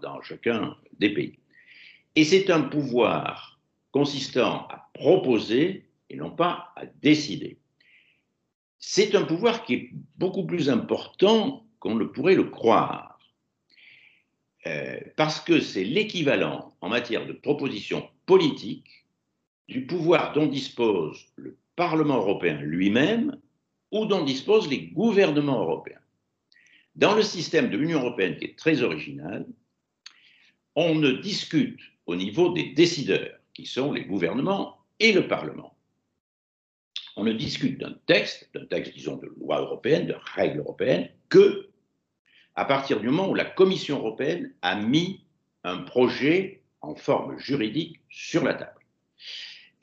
dans 0.00 0.22
chacun 0.22 0.76
des 0.98 1.12
pays. 1.12 1.38
Et 2.14 2.24
c'est 2.24 2.50
un 2.50 2.62
pouvoir 2.62 3.60
consistant 3.92 4.66
à 4.68 4.88
proposer 4.94 5.85
et 6.10 6.16
non 6.16 6.30
pas 6.30 6.72
à 6.76 6.86
décider. 6.86 7.58
C'est 8.78 9.14
un 9.14 9.24
pouvoir 9.24 9.64
qui 9.64 9.74
est 9.74 9.90
beaucoup 10.16 10.46
plus 10.46 10.68
important 10.68 11.66
qu'on 11.78 11.94
ne 11.94 12.04
pourrait 12.04 12.34
le 12.34 12.44
croire. 12.44 13.18
Euh, 14.66 14.98
parce 15.16 15.40
que 15.40 15.60
c'est 15.60 15.84
l'équivalent 15.84 16.74
en 16.80 16.88
matière 16.88 17.26
de 17.26 17.32
proposition 17.32 18.08
politique 18.26 19.06
du 19.68 19.86
pouvoir 19.86 20.32
dont 20.32 20.46
dispose 20.46 21.26
le 21.36 21.56
Parlement 21.76 22.16
européen 22.16 22.58
lui-même 22.60 23.38
ou 23.92 24.06
dont 24.06 24.24
disposent 24.24 24.68
les 24.68 24.88
gouvernements 24.88 25.60
européens. 25.60 26.00
Dans 26.96 27.14
le 27.14 27.22
système 27.22 27.70
de 27.70 27.76
l'Union 27.76 28.00
européenne 28.00 28.36
qui 28.36 28.46
est 28.46 28.58
très 28.58 28.82
original, 28.82 29.46
on 30.74 30.94
ne 30.94 31.12
discute 31.12 31.80
au 32.06 32.16
niveau 32.16 32.52
des 32.52 32.72
décideurs, 32.72 33.38
qui 33.54 33.66
sont 33.66 33.92
les 33.92 34.04
gouvernements 34.04 34.78
et 34.98 35.12
le 35.12 35.28
Parlement. 35.28 35.75
On 37.16 37.24
ne 37.24 37.32
discute 37.32 37.80
d'un 37.80 37.94
texte, 38.06 38.50
d'un 38.54 38.66
texte, 38.66 38.92
disons, 38.94 39.16
de 39.16 39.32
loi 39.38 39.60
européenne, 39.60 40.06
de 40.06 40.14
règles 40.34 40.58
européennes, 40.58 41.08
que 41.28 41.70
à 42.54 42.64
partir 42.64 43.00
du 43.00 43.08
moment 43.08 43.28
où 43.28 43.34
la 43.34 43.44
Commission 43.44 43.98
européenne 43.98 44.52
a 44.62 44.76
mis 44.76 45.24
un 45.64 45.78
projet 45.78 46.62
en 46.80 46.94
forme 46.94 47.38
juridique 47.38 48.00
sur 48.08 48.44
la 48.44 48.54
table. 48.54 48.80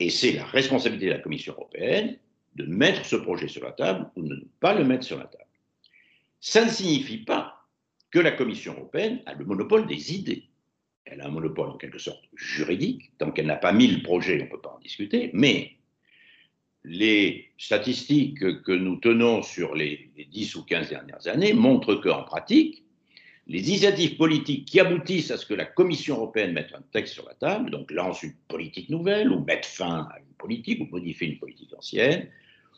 Et 0.00 0.10
c'est 0.10 0.32
la 0.32 0.44
responsabilité 0.44 1.06
de 1.06 1.12
la 1.12 1.18
Commission 1.18 1.52
européenne 1.52 2.18
de 2.56 2.64
mettre 2.66 3.04
ce 3.04 3.16
projet 3.16 3.48
sur 3.48 3.64
la 3.64 3.72
table 3.72 4.10
ou 4.16 4.22
de 4.22 4.34
ne 4.34 4.44
pas 4.60 4.74
le 4.74 4.84
mettre 4.84 5.04
sur 5.04 5.18
la 5.18 5.24
table. 5.24 5.44
Ça 6.40 6.64
ne 6.64 6.70
signifie 6.70 7.18
pas 7.18 7.66
que 8.10 8.18
la 8.18 8.32
Commission 8.32 8.74
européenne 8.74 9.22
a 9.26 9.34
le 9.34 9.44
monopole 9.44 9.86
des 9.86 10.14
idées. 10.14 10.44
Elle 11.04 11.20
a 11.20 11.26
un 11.26 11.30
monopole 11.30 11.70
en 11.70 11.76
quelque 11.76 11.98
sorte 11.98 12.22
juridique, 12.34 13.12
tant 13.18 13.30
qu'elle 13.30 13.46
n'a 13.46 13.56
pas 13.56 13.72
mis 13.72 13.88
le 13.88 14.02
projet, 14.02 14.40
on 14.40 14.44
ne 14.44 14.50
peut 14.50 14.60
pas 14.60 14.74
en 14.76 14.80
discuter, 14.80 15.30
mais 15.32 15.76
les 16.84 17.50
statistiques 17.58 18.62
que 18.62 18.72
nous 18.72 18.96
tenons 18.96 19.42
sur 19.42 19.74
les, 19.74 20.10
10 20.30 20.56
ou 20.56 20.64
15 20.64 20.90
dernières 20.90 21.26
années 21.26 21.54
montrent 21.54 21.94
qu'en 21.94 22.22
pratique, 22.22 22.84
les 23.46 23.68
initiatives 23.68 24.16
politiques 24.16 24.66
qui 24.66 24.80
aboutissent 24.80 25.30
à 25.30 25.36
ce 25.36 25.46
que 25.46 25.54
la 25.54 25.66
Commission 25.66 26.16
européenne 26.16 26.52
mette 26.52 26.72
un 26.74 26.82
texte 26.92 27.14
sur 27.14 27.26
la 27.26 27.34
table, 27.34 27.70
donc 27.70 27.90
lance 27.90 28.22
une 28.22 28.34
politique 28.48 28.88
nouvelle 28.88 29.30
ou 29.30 29.44
mette 29.44 29.66
fin 29.66 30.08
à 30.12 30.18
une 30.18 30.34
politique 30.38 30.80
ou 30.80 30.86
modifie 30.90 31.26
une 31.26 31.38
politique 31.38 31.74
ancienne, 31.76 32.28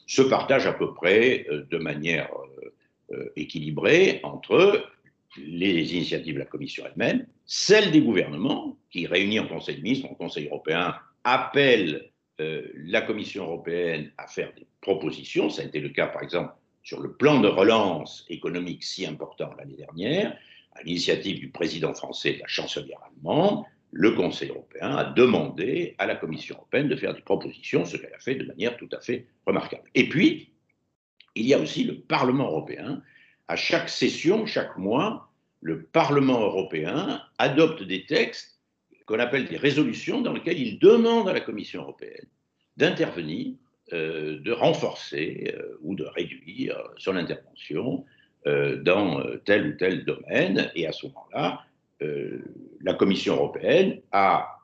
se 0.06 0.22
partagent 0.22 0.66
à 0.66 0.72
peu 0.72 0.94
près 0.94 1.46
euh, 1.50 1.66
de 1.70 1.78
manière 1.78 2.30
euh, 2.32 2.72
euh, 3.12 3.32
équilibrée 3.36 4.20
entre 4.22 4.88
les 5.36 5.94
initiatives 5.94 6.34
de 6.34 6.40
la 6.40 6.46
Commission 6.46 6.84
elle-même, 6.86 7.26
celles 7.44 7.90
des 7.90 8.00
gouvernements, 8.00 8.76
qui 8.90 9.06
réunis 9.06 9.38
en 9.38 9.46
Conseil 9.46 9.76
de 9.76 9.82
ministres, 9.82 10.10
en 10.10 10.14
Conseil 10.14 10.46
européen, 10.46 10.94
appellent 11.24 12.10
euh, 12.40 12.66
la 12.74 13.00
Commission 13.02 13.44
européenne 13.44 14.10
à 14.18 14.26
faire 14.26 14.52
des 14.54 14.66
propositions. 14.80 15.48
Ça 15.48 15.62
a 15.62 15.64
été 15.64 15.80
le 15.80 15.88
cas, 15.88 16.06
par 16.06 16.22
exemple, 16.22 16.52
sur 16.82 17.00
le 17.00 17.12
plan 17.12 17.40
de 17.40 17.48
relance 17.48 18.26
économique 18.28 18.84
si 18.84 19.06
important 19.06 19.50
l'année 19.58 19.76
dernière, 19.76 20.36
à 20.72 20.82
l'initiative 20.82 21.40
du 21.40 21.48
président 21.48 21.94
français 21.94 22.30
et 22.30 22.34
de 22.34 22.40
la 22.40 22.46
chancelière 22.46 23.00
allemande. 23.04 23.64
Le 23.92 24.12
Conseil 24.12 24.50
européen 24.50 24.96
a 24.96 25.04
demandé 25.04 25.94
à 25.98 26.06
la 26.06 26.16
Commission 26.16 26.56
européenne 26.56 26.88
de 26.88 26.96
faire 26.96 27.14
des 27.14 27.22
propositions, 27.22 27.84
ce 27.84 27.96
qu'elle 27.96 28.12
a 28.12 28.18
fait 28.18 28.34
de 28.34 28.44
manière 28.44 28.76
tout 28.76 28.88
à 28.92 29.00
fait 29.00 29.26
remarquable. 29.46 29.88
Et 29.94 30.08
puis, 30.08 30.52
il 31.34 31.46
y 31.46 31.54
a 31.54 31.58
aussi 31.58 31.84
le 31.84 32.00
Parlement 32.00 32.46
européen. 32.46 33.02
À 33.48 33.56
chaque 33.56 33.88
session, 33.88 34.44
chaque 34.44 34.76
mois, 34.76 35.30
le 35.62 35.82
Parlement 35.82 36.40
européen 36.40 37.22
adopte 37.38 37.82
des 37.82 38.04
textes 38.04 38.55
qu'on 39.06 39.18
appelle 39.18 39.46
des 39.46 39.56
résolutions 39.56 40.20
dans 40.20 40.32
lesquelles 40.32 40.60
il 40.60 40.78
demande 40.78 41.28
à 41.28 41.32
la 41.32 41.40
Commission 41.40 41.82
européenne 41.82 42.26
d'intervenir, 42.76 43.54
euh, 43.92 44.40
de 44.40 44.52
renforcer 44.52 45.54
euh, 45.56 45.78
ou 45.80 45.94
de 45.94 46.04
réduire 46.04 46.76
son 46.98 47.14
intervention 47.14 48.04
euh, 48.46 48.76
dans 48.82 49.22
tel 49.44 49.68
ou 49.68 49.72
tel 49.72 50.04
domaine. 50.04 50.70
Et 50.74 50.86
à 50.86 50.92
ce 50.92 51.06
moment-là, 51.06 51.62
la 52.82 52.92
Commission 52.92 53.36
européenne 53.36 54.00
a 54.12 54.58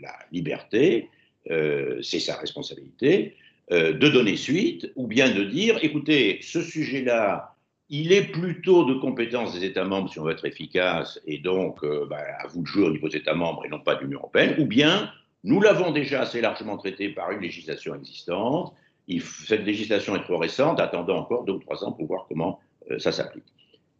la 0.00 0.18
liberté, 0.32 1.10
c'est 1.46 2.18
sa 2.18 2.36
responsabilité, 2.36 3.36
de 3.70 4.08
donner 4.08 4.36
suite 4.36 4.90
ou 4.96 5.06
bien 5.06 5.34
de 5.34 5.44
dire, 5.44 5.78
écoutez, 5.82 6.38
ce 6.40 6.62
sujet-là, 6.62 7.51
il 7.94 8.10
est 8.10 8.32
plutôt 8.32 8.86
de 8.86 8.94
compétence 8.94 9.52
des 9.52 9.66
États 9.66 9.84
membres 9.84 10.10
si 10.10 10.18
on 10.18 10.24
veut 10.24 10.32
être 10.32 10.46
efficace, 10.46 11.20
et 11.26 11.36
donc 11.36 11.84
euh, 11.84 12.06
bah, 12.08 12.22
à 12.38 12.46
vous 12.46 12.62
de 12.62 12.66
jouer 12.66 12.84
au 12.84 12.90
niveau 12.90 13.10
des 13.10 13.18
États 13.18 13.34
membres 13.34 13.66
et 13.66 13.68
non 13.68 13.80
pas 13.80 13.96
de 13.96 14.00
l'Union 14.00 14.18
européenne, 14.18 14.56
ou 14.58 14.64
bien 14.64 15.12
nous 15.44 15.60
l'avons 15.60 15.92
déjà 15.92 16.22
assez 16.22 16.40
largement 16.40 16.78
traité 16.78 17.10
par 17.10 17.30
une 17.32 17.40
législation 17.40 17.94
existante, 17.94 18.74
cette 19.46 19.66
législation 19.66 20.16
est 20.16 20.22
trop 20.22 20.38
récente, 20.38 20.80
attendons 20.80 21.16
encore 21.16 21.44
deux 21.44 21.52
ou 21.52 21.58
trois 21.58 21.84
ans 21.84 21.92
pour 21.92 22.06
voir 22.06 22.24
comment 22.28 22.60
euh, 22.90 22.98
ça 22.98 23.12
s'applique. 23.12 23.44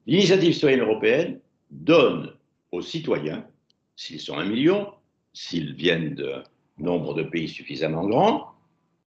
L'initiative 0.06 0.54
citoyenne 0.54 0.80
européenne 0.80 1.40
donne 1.70 2.32
aux 2.70 2.80
citoyens, 2.80 3.46
s'ils 3.94 4.20
sont 4.20 4.38
un 4.38 4.46
million, 4.46 4.90
s'ils 5.34 5.74
viennent 5.74 6.14
de 6.14 6.36
nombre 6.78 7.12
de 7.12 7.24
pays 7.24 7.48
suffisamment 7.48 8.08
grands, 8.08 8.52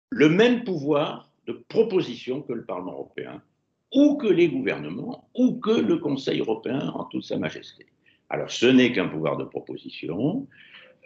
le 0.09 0.27
même 0.27 0.63
pouvoir 0.63 1.29
de 1.45 1.53
proposition 1.69 2.41
que 2.41 2.53
le 2.53 2.65
Parlement 2.65 2.93
européen 2.93 3.43
ou 3.93 4.15
que 4.15 4.27
les 4.27 4.49
gouvernements, 4.49 5.29
ou 5.35 5.59
que 5.59 5.71
le 5.71 5.97
Conseil 5.97 6.39
européen 6.39 6.89
en 6.95 7.05
toute 7.05 7.23
sa 7.23 7.37
majesté. 7.37 7.85
Alors 8.29 8.49
ce 8.49 8.65
n'est 8.65 8.93
qu'un 8.93 9.07
pouvoir 9.07 9.37
de 9.37 9.43
proposition, 9.43 10.47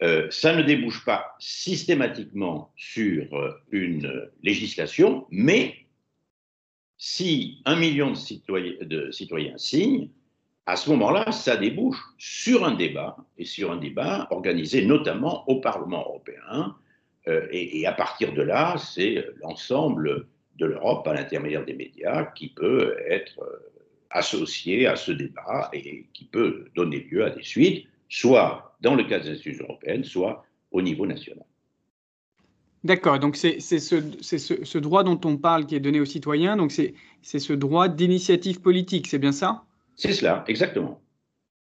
euh, 0.03 0.27
ça 0.29 0.55
ne 0.55 0.61
débouche 0.61 1.05
pas 1.05 1.35
systématiquement 1.39 2.71
sur 2.75 3.33
euh, 3.33 3.51
une 3.71 4.29
législation, 4.43 5.25
mais 5.31 5.85
si 6.97 7.61
un 7.65 7.75
million 7.75 8.11
de 8.11 8.15
citoyens, 8.15 8.73
de 8.81 9.11
signent, 9.57 10.09
à 10.65 10.75
ce 10.75 10.89
moment-là, 10.89 11.31
ça 11.31 11.57
débouche 11.57 12.01
sur 12.17 12.65
un 12.65 12.73
débat, 12.73 13.17
et 13.37 13.45
sur 13.45 13.71
un 13.71 13.77
débat 13.77 14.27
organisé 14.31 14.85
notamment 14.85 15.47
au 15.47 15.61
Parlement 15.61 16.01
européen. 16.01 16.75
Euh, 17.27 17.47
et, 17.51 17.85
à 17.85 17.91
partir 17.91 18.33
de 18.33 18.41
là, 18.41 18.75
c'est 18.77 19.25
l'ensemble 19.41 20.27
de 20.57 20.65
l'Europe, 20.65 21.07
à 21.07 21.13
l'intermédiaire 21.13 21.65
des 21.65 21.73
médias, 21.73 22.25
qui 22.35 22.49
peut 22.49 22.95
être 23.07 23.41
euh, 23.41 23.71
associé 24.09 24.87
à 24.87 24.95
ce 24.95 25.11
débat 25.11 25.69
et 25.73 26.05
qui 26.13 26.25
peut 26.25 26.65
donner 26.75 26.99
lieu 27.11 27.25
à 27.25 27.29
des 27.29 27.43
suites, 27.43 27.87
soit 28.09 28.75
dans 28.81 28.95
le 28.95 29.03
cadre 29.03 29.25
des 29.25 29.31
institutions 29.31 29.65
européennes, 29.65 30.03
soit 30.03 30.45
au 30.71 30.81
niveau 30.81 31.05
national. 31.05 31.45
D'accord, 32.83 33.17
donc 33.17 33.35
c'est 33.35 33.59
ce, 33.59 34.77
droit 34.77 35.03
dont 35.03 35.19
on 35.25 35.37
parle 35.37 35.65
qui 35.65 35.75
est 35.75 35.79
donné 35.79 35.99
aux 35.99 36.05
citoyens, 36.05 36.55
donc 36.55 36.71
c'est 36.71 36.93
ce 37.23 37.53
droit 37.53 37.87
d'initiative 37.87 38.61
politique, 38.61 39.07
c'est 39.07 39.17
bien 39.17 39.31
ça? 39.31 39.63
C'est 39.95 40.13
cela, 40.13 40.43
exactement. 40.47 41.01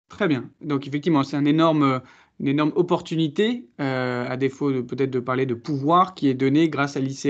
Très 0.09 0.27
bien, 0.27 0.49
donc 0.61 0.87
effectivement 0.87 1.23
c'est 1.23 1.37
un 1.37 1.45
énorme, 1.45 2.01
une 2.39 2.47
énorme 2.47 2.71
opportunité, 2.75 3.65
euh, 3.79 4.27
à 4.27 4.35
défaut 4.35 4.83
peut-être 4.83 5.11
de 5.11 5.19
parler 5.19 5.45
de 5.45 5.53
pouvoir, 5.53 6.15
qui 6.15 6.27
est 6.27 6.33
donné 6.33 6.69
grâce 6.69 6.97
à 6.97 6.99
l'ICE 6.99 7.27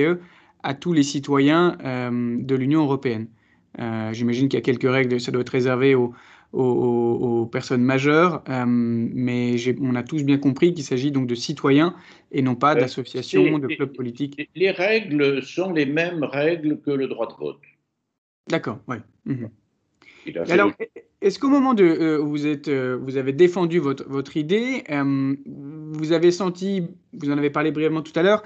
à 0.63 0.73
tous 0.73 0.93
les 0.93 1.03
citoyens 1.03 1.77
euh, 1.83 2.37
de 2.39 2.55
l'Union 2.55 2.81
européenne. 2.81 3.27
Euh, 3.79 4.11
j'imagine 4.13 4.49
qu'il 4.49 4.57
y 4.57 4.61
a 4.61 4.65
quelques 4.65 4.89
règles, 4.89 5.19
ça 5.19 5.31
doit 5.31 5.41
être 5.41 5.49
réservé 5.49 5.95
aux, 5.95 6.13
aux, 6.53 7.45
personnes 7.45 7.83
majeures, 7.83 8.43
euh, 8.49 8.65
mais 8.67 9.55
on 9.81 9.95
a 9.95 10.03
tous 10.03 10.23
bien 10.23 10.37
compris 10.37 10.73
qu'il 10.73 10.83
s'agit 10.83 11.11
donc 11.11 11.27
de 11.27 11.35
citoyens 11.35 11.95
et 12.31 12.41
non 12.41 12.55
pas 12.55 12.75
d'associations, 12.75 13.57
de 13.59 13.67
clubs 13.67 13.93
politiques. 13.93 14.49
Les 14.55 14.71
règles 14.71 15.41
sont 15.43 15.71
les 15.71 15.85
mêmes 15.85 16.23
règles 16.23 16.81
que 16.81 16.91
le 16.91 17.07
droit 17.07 17.27
de 17.27 17.33
vote. 17.33 17.61
D'accord, 18.49 18.79
oui. 18.87 18.97
Mhm. 19.25 19.49
Alors, 20.49 20.71
est-ce 21.21 21.37
qu'au 21.37 21.49
moment 21.49 21.75
euh, 21.77 22.17
vous 22.17 22.47
êtes, 22.47 22.67
euh, 22.67 22.97
vous 22.97 23.15
avez 23.17 23.31
défendu 23.31 23.77
votre, 23.77 24.37
idée, 24.37 24.83
euh, 24.89 25.35
vous 25.45 26.13
avez 26.13 26.31
senti, 26.31 26.87
vous 27.13 27.29
en 27.29 27.37
avez 27.37 27.51
parlé 27.51 27.71
brièvement 27.71 28.01
tout 28.01 28.17
à 28.17 28.23
l'heure, 28.23 28.41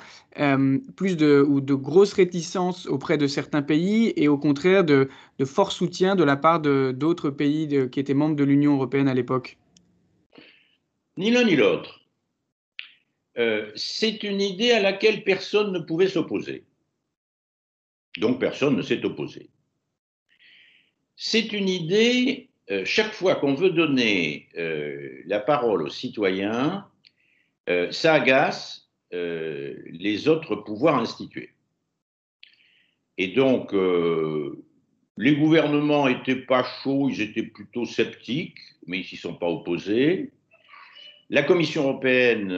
plus 0.98 1.15
de 1.15 1.46
ou 1.48 1.62
de 1.62 1.74
grosses 1.74 2.12
réticences 2.12 2.86
auprès 2.88 3.17
de 3.17 3.27
certains 3.27 3.62
pays 3.62 4.12
et 4.17 4.27
au 4.27 4.38
contraire 4.38 4.84
de, 4.84 5.10
de 5.39 5.46
fort 5.46 5.72
soutien 5.72 6.15
de 6.15 6.24
la 6.25 6.36
part 6.36 6.60
d'autres 6.60 7.29
pays 7.29 7.89
qui 7.89 8.00
étaient 8.00 8.13
membres 8.13 8.36
de 8.36 8.44
l'Union 8.44 8.75
européenne 8.75 9.08
à 9.08 9.13
l'époque? 9.13 9.58
Ni 11.17 11.32
l'un 11.32 11.46
ni 11.46 11.55
l'autre. 11.55 12.01
C'est 13.75 14.24
une 14.24 14.41
idée 14.41 14.72
à 14.72 14.82
laquelle 14.82 15.24
personne 15.24 15.72
ne 15.72 15.79
pouvait 15.79 16.08
s'opposer. 16.08 16.65
Donc 18.17 18.39
personne 18.39 18.75
ne 18.75 18.82
s'est 18.82 19.03
opposé. 19.05 19.50
C'est 21.15 21.53
une 21.53 21.70
idée, 21.70 22.50
euh, 22.72 22.84
chaque 22.84 23.13
fois 23.13 23.36
qu'on 23.36 23.53
veut 23.53 23.69
donner 23.69 24.48
euh, 24.57 25.22
la 25.27 25.39
parole 25.39 25.84
aux 25.84 25.89
citoyens, 25.89 26.88
euh, 27.69 27.91
ça 27.91 28.13
agace 28.13 28.81
les 29.12 30.27
autres 30.27 30.57
pouvoirs 30.57 30.98
institués. 30.98 31.51
Et 33.17 33.29
donc, 33.29 33.74
les 35.15 35.36
gouvernements 35.38 36.10
n'étaient 36.10 36.36
pas 36.36 36.65
chauds, 36.84 37.07
ils 37.10 37.22
étaient 37.22 37.43
plutôt 37.43 37.86
sceptiques, 37.86 38.60
mais 38.88 39.00
ils 39.00 39.05
s'y 39.05 39.15
sont 39.15 39.36
pas 39.36 39.48
opposés. 39.48 40.31
La 41.29 41.43
Commission 41.43 41.84
européenne 41.84 42.51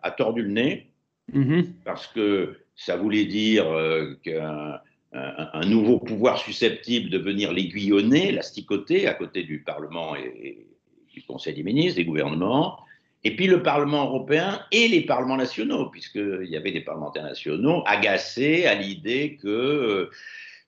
a 0.00 0.10
tordu 0.12 0.42
le 0.42 0.50
nez, 0.50 0.86
mm-hmm. 1.34 1.72
parce 1.84 2.06
que 2.06 2.60
ça 2.76 2.96
voulait 2.96 3.24
dire 3.24 3.66
qu'un 4.22 4.80
un, 5.12 5.66
nouveau 5.66 5.98
pouvoir 5.98 6.38
susceptible 6.38 7.10
de 7.10 7.18
venir 7.18 7.52
l'aiguillonner, 7.52 8.30
l'asticoter 8.30 9.08
à 9.08 9.14
côté 9.14 9.42
du 9.42 9.60
Parlement 9.60 10.14
et, 10.16 10.66
du 11.12 11.22
Conseil 11.22 11.54
des 11.54 11.64
ministres, 11.64 11.96
des 11.96 12.04
gouvernements, 12.04 12.78
et 13.24 13.34
puis 13.34 13.48
le 13.48 13.62
Parlement 13.62 14.04
européen 14.04 14.62
et 14.70 14.86
les 14.86 15.00
parlements 15.00 15.36
nationaux, 15.36 15.86
puisqu'il 15.86 16.46
y 16.48 16.56
avait 16.56 16.70
des 16.70 16.80
parlementaires 16.80 17.24
nationaux 17.24 17.82
agacés 17.86 18.66
à 18.66 18.74
l'idée 18.76 19.38
que 19.42 20.08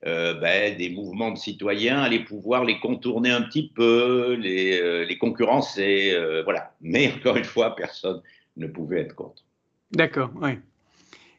euh, 0.05 0.35
ben, 0.35 0.77
des 0.77 0.91
mouvements 0.91 1.31
de 1.31 1.39
citoyens 1.39 2.01
allaient 2.01 2.25
pouvoir 2.25 2.65
les 2.65 2.81
contourner 2.81 3.31
un 3.31 3.43
petit 3.43 3.69
peu, 3.69 4.35
les, 4.35 4.81
euh, 4.81 5.05
les 5.05 5.17
concurrencer, 5.17 6.11
euh, 6.13 6.43
voilà. 6.43 6.75
Mais 6.81 7.13
encore 7.17 7.37
une 7.37 7.45
fois, 7.45 7.77
personne 7.77 8.21
ne 8.57 8.67
pouvait 8.67 9.03
être 9.03 9.15
contre. 9.15 9.45
D'accord, 9.93 10.31
oui. 10.41 10.59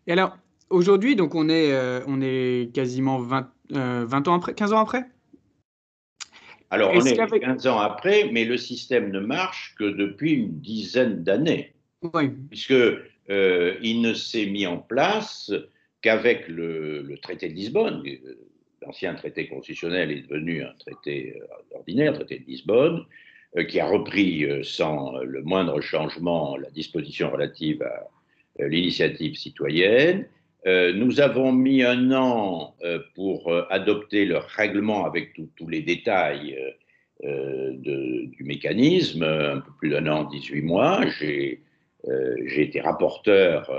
Et 0.07 0.13
alors, 0.13 0.37
Aujourd'hui, 0.73 1.15
donc 1.15 1.35
on 1.35 1.49
est, 1.49 1.71
euh, 1.71 1.99
on 2.07 2.19
est 2.19 2.73
quasiment 2.73 3.19
20, 3.19 3.47
20, 3.69 3.77
euh, 3.77 4.31
ans 4.31 4.33
après, 4.33 4.55
15 4.55 4.73
ans 4.73 4.79
après? 4.79 5.03
Alors 6.71 6.91
on 6.95 7.05
est 7.05 7.15
15 7.15 7.67
ans 7.67 7.77
après, 7.77 8.31
mais 8.31 8.43
le 8.43 8.57
système 8.57 9.11
ne 9.11 9.19
marche 9.19 9.75
que 9.77 9.83
depuis 9.83 10.31
une 10.33 10.59
dizaine 10.61 11.23
d'années. 11.23 11.73
Oui. 12.15 12.31
Puisque 12.49 12.71
euh, 12.71 13.75
il 13.83 14.01
ne 14.01 14.15
s'est 14.15 14.47
mis 14.47 14.65
en 14.65 14.77
place 14.77 15.53
qu'avec 16.01 16.47
le, 16.47 17.07
traité 17.21 17.49
de 17.49 17.53
Lisbonne. 17.53 18.03
L'ancien 18.81 19.13
traité 19.13 19.47
constitutionnel 19.47 20.11
est 20.11 20.21
devenu 20.21 20.63
un 20.63 20.73
traité 20.79 21.39
ordinaire, 21.75 22.13
traité 22.13 22.39
de 22.39 22.45
Lisbonne, 22.47 23.05
qui 23.69 23.79
a 23.79 23.85
repris 23.85 24.47
sans 24.63 25.19
le 25.19 25.43
moindre 25.43 25.81
changement 25.81 26.57
la 26.57 26.71
disposition 26.71 27.29
relative 27.29 27.83
à 27.83 28.67
l'initiative 28.67 29.35
citoyenne 29.35 30.25
euh, 30.65 30.93
nous 30.93 31.19
avons 31.19 31.51
mis 31.51 31.83
un 31.83 32.11
an 32.11 32.75
euh, 32.83 32.99
pour 33.15 33.51
euh, 33.51 33.65
adopter 33.69 34.25
le 34.25 34.37
règlement 34.37 35.05
avec 35.05 35.33
tous 35.55 35.67
les 35.67 35.81
détails 35.81 36.57
du 37.23 38.43
mécanisme, 38.43 39.23
un 39.23 39.61
peu 39.61 39.71
plus 39.79 39.89
d'un 39.89 40.07
an, 40.07 40.25
18 40.25 40.61
mois. 40.61 41.05
J'ai 41.19 41.61
été 42.57 42.81
rapporteur 42.81 43.71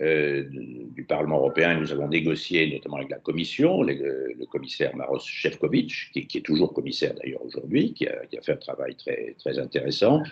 du 0.00 1.04
Parlement 1.04 1.36
européen 1.36 1.76
et 1.76 1.80
nous 1.80 1.92
avons 1.92 2.08
négocié 2.08 2.68
notamment 2.68 2.96
avec 2.96 3.10
la 3.10 3.18
Commission, 3.18 3.82
le, 3.84 4.34
commissaire 4.50 4.96
Maros 4.96 5.20
Shevkovitch, 5.20 6.10
qui, 6.10 6.38
est 6.38 6.44
toujours 6.44 6.74
commissaire 6.74 7.14
d'ailleurs 7.14 7.44
aujourd'hui, 7.44 7.94
qui, 7.94 8.08
a 8.08 8.42
fait 8.42 8.52
un 8.54 8.56
travail 8.56 8.96
très 8.96 9.58
intéressant. 9.60 10.24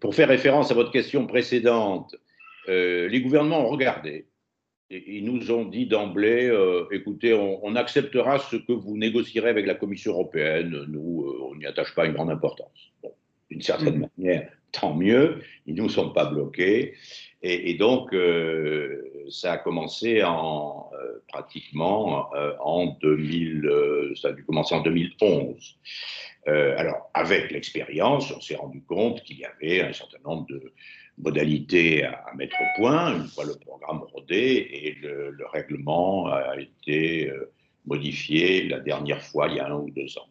pour 0.00 0.14
faire 0.16 0.28
référence 0.28 0.72
à 0.72 0.74
votre 0.74 0.90
question 0.90 1.24
précédente, 1.28 2.16
euh, 2.68 3.08
les 3.08 3.20
gouvernements 3.22 3.64
ont 3.64 3.68
regardé 3.68 4.26
et 4.90 5.18
ils 5.18 5.24
nous 5.24 5.50
ont 5.50 5.64
dit 5.64 5.86
d'emblée, 5.86 6.48
euh, 6.48 6.86
écoutez, 6.92 7.34
on, 7.34 7.76
acceptera 7.76 8.38
ce 8.38 8.56
que 8.56 8.72
vous 8.72 8.96
négocierez 8.96 9.50
avec 9.50 9.66
la 9.66 9.74
Commission 9.74 10.12
européenne, 10.12 10.86
nous, 10.88 11.24
euh, 11.26 11.50
on 11.50 11.56
n'y 11.56 11.66
attache 11.66 11.94
pas 11.94 12.06
une 12.06 12.14
grande 12.14 12.30
importance. 12.30 12.92
D'une 13.50 13.60
certaine 13.60 13.98
mmh. 13.98 14.08
manière, 14.16 14.50
tant 14.72 14.94
mieux, 14.94 15.42
ils 15.66 15.74
ne 15.74 15.82
nous 15.82 15.88
sont 15.90 16.10
pas 16.10 16.24
bloqués. 16.24 16.94
Et, 17.42 17.74
donc, 17.74 18.14
ça 19.30 19.52
a 19.52 19.58
commencé 19.58 20.24
en, 20.24 20.90
pratiquement 21.28 22.30
en 22.60 22.96
2000, 23.00 23.70
ça 24.20 24.28
a 24.28 24.32
dû 24.32 24.44
commencer 24.44 24.74
en 24.74 24.80
2011. 24.80 25.78
alors, 26.46 27.10
avec 27.14 27.52
l'expérience, 27.52 28.32
on 28.32 28.40
s'est 28.40 28.56
rendu 28.56 28.82
compte 28.82 29.22
qu'il 29.22 29.38
y 29.38 29.44
avait 29.44 29.82
un 29.82 29.92
certain 29.92 30.18
nombre 30.24 30.46
de, 30.48 30.72
modalités 31.18 32.04
à, 32.04 32.24
mettre 32.36 32.56
au 32.60 32.80
point 32.80 33.16
une 33.16 33.26
fois 33.26 33.44
le 33.44 33.54
programme 33.54 34.00
rodé 34.12 34.68
et 34.70 34.96
le, 35.00 35.34
règlement 35.52 36.26
a 36.26 36.58
été 36.58 37.30
euh, 37.30 37.50
modifié 37.86 38.68
la 38.68 38.80
dernière 38.80 39.22
fois 39.22 39.48
il 39.48 39.56
y 39.56 39.60
a 39.60 39.68
un 39.68 39.76
ou 39.76 39.90
deux 39.90 40.18
ans. 40.18 40.28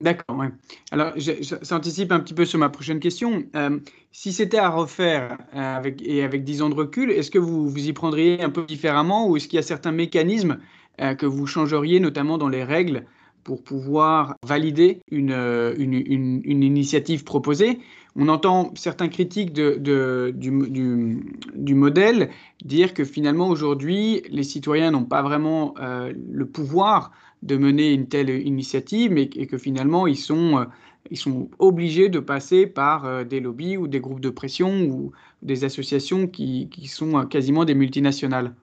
D'accord, 0.00 0.36
ouais. 0.36 0.48
Alors, 0.90 1.14
ça 1.42 1.76
anticipe 1.76 2.12
un 2.12 2.20
petit 2.20 2.34
peu 2.34 2.44
sur 2.44 2.58
ma 2.58 2.68
prochaine 2.68 3.00
question. 3.00 3.44
Euh, 3.56 3.80
si 4.12 4.32
c'était 4.32 4.58
à 4.58 4.68
refaire 4.68 5.38
euh, 5.54 5.58
avec, 5.58 6.02
et 6.02 6.22
avec 6.22 6.44
10 6.44 6.62
ans 6.62 6.68
de 6.68 6.74
recul, 6.74 7.10
est-ce 7.10 7.30
que 7.30 7.38
vous 7.38 7.68
vous 7.68 7.88
y 7.88 7.92
prendriez 7.92 8.42
un 8.42 8.50
peu 8.50 8.64
différemment 8.64 9.26
ou 9.28 9.36
est-ce 9.36 9.48
qu'il 9.48 9.56
y 9.56 9.60
a 9.60 9.62
certains 9.62 9.92
mécanismes 9.92 10.58
que 11.18 11.26
vous 11.26 11.46
changeriez, 11.46 12.00
notamment 12.00 12.38
dans 12.38 12.48
les 12.48 12.64
règles, 12.64 13.04
pour 13.46 13.62
pouvoir 13.62 14.34
valider 14.44 14.98
une, 15.10 15.32
une, 15.78 15.94
une, 15.94 16.40
une 16.44 16.62
initiative 16.62 17.24
proposée 17.24 17.78
on 18.18 18.28
entend 18.28 18.72
certains 18.74 19.08
critiques 19.08 19.52
de, 19.52 20.32
du, 20.34 21.74
modèle 21.74 22.30
dire 22.64 22.94
que 22.94 23.04
finalement 23.04 23.48
aujourd'hui, 23.48 24.22
les 24.30 24.42
citoyens 24.42 24.90
n'ont 24.90 25.04
pas 25.04 25.22
vraiment 25.22 25.74
euh, 25.78 26.12
le 26.30 26.46
pouvoir 26.46 27.12
de 27.42 27.58
mener 27.58 27.92
une 27.92 28.08
telle 28.08 28.30
initiative 28.30 29.16
et, 29.18 29.28
que 29.28 29.58
finalement, 29.58 30.06
ils 30.06 30.16
sont, 30.16 30.58
euh, 30.58 30.64
ils 31.10 31.18
sont 31.18 31.50
obligés 31.58 32.08
de 32.08 32.18
passer 32.18 32.66
par 32.66 33.04
euh, 33.04 33.24
des 33.24 33.40
lobbies 33.40 33.76
ou 33.76 33.86
des 33.86 34.00
groupes 34.00 34.20
de 34.20 34.30
pression 34.30 34.84
ou 34.84 35.12
des 35.42 35.64
associations 35.64 36.26
qui, 36.26 36.70
qui 36.70 36.86
sont 36.86 37.26
quasiment 37.26 37.66
des 37.66 37.74
multinationales. 37.74 38.54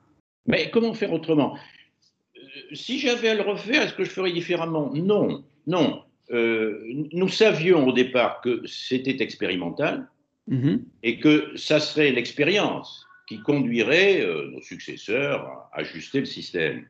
Mais 0.47 0.71
comment 0.71 0.95
faire 0.95 1.13
autrement? 1.13 1.55
Si 2.73 2.99
j'avais 2.99 3.29
à 3.29 3.35
le 3.35 3.41
refaire, 3.41 3.81
est-ce 3.81 3.93
que 3.93 4.03
je 4.03 4.09
ferais 4.09 4.31
différemment? 4.31 4.91
Non, 4.93 5.43
non. 5.67 6.03
Euh, 6.31 6.81
nous 7.11 7.27
savions 7.27 7.87
au 7.87 7.91
départ 7.91 8.41
que 8.41 8.65
c'était 8.65 9.21
expérimental 9.21 10.07
mhm. 10.47 10.83
et 11.03 11.19
que 11.19 11.51
ça 11.55 11.79
serait 11.79 12.11
l'expérience 12.11 13.05
qui 13.27 13.39
conduirait 13.39 14.21
euh, 14.21 14.49
nos 14.51 14.61
successeurs 14.61 15.41
à 15.71 15.79
ajuster 15.79 16.21
le 16.21 16.25
système. 16.25 16.87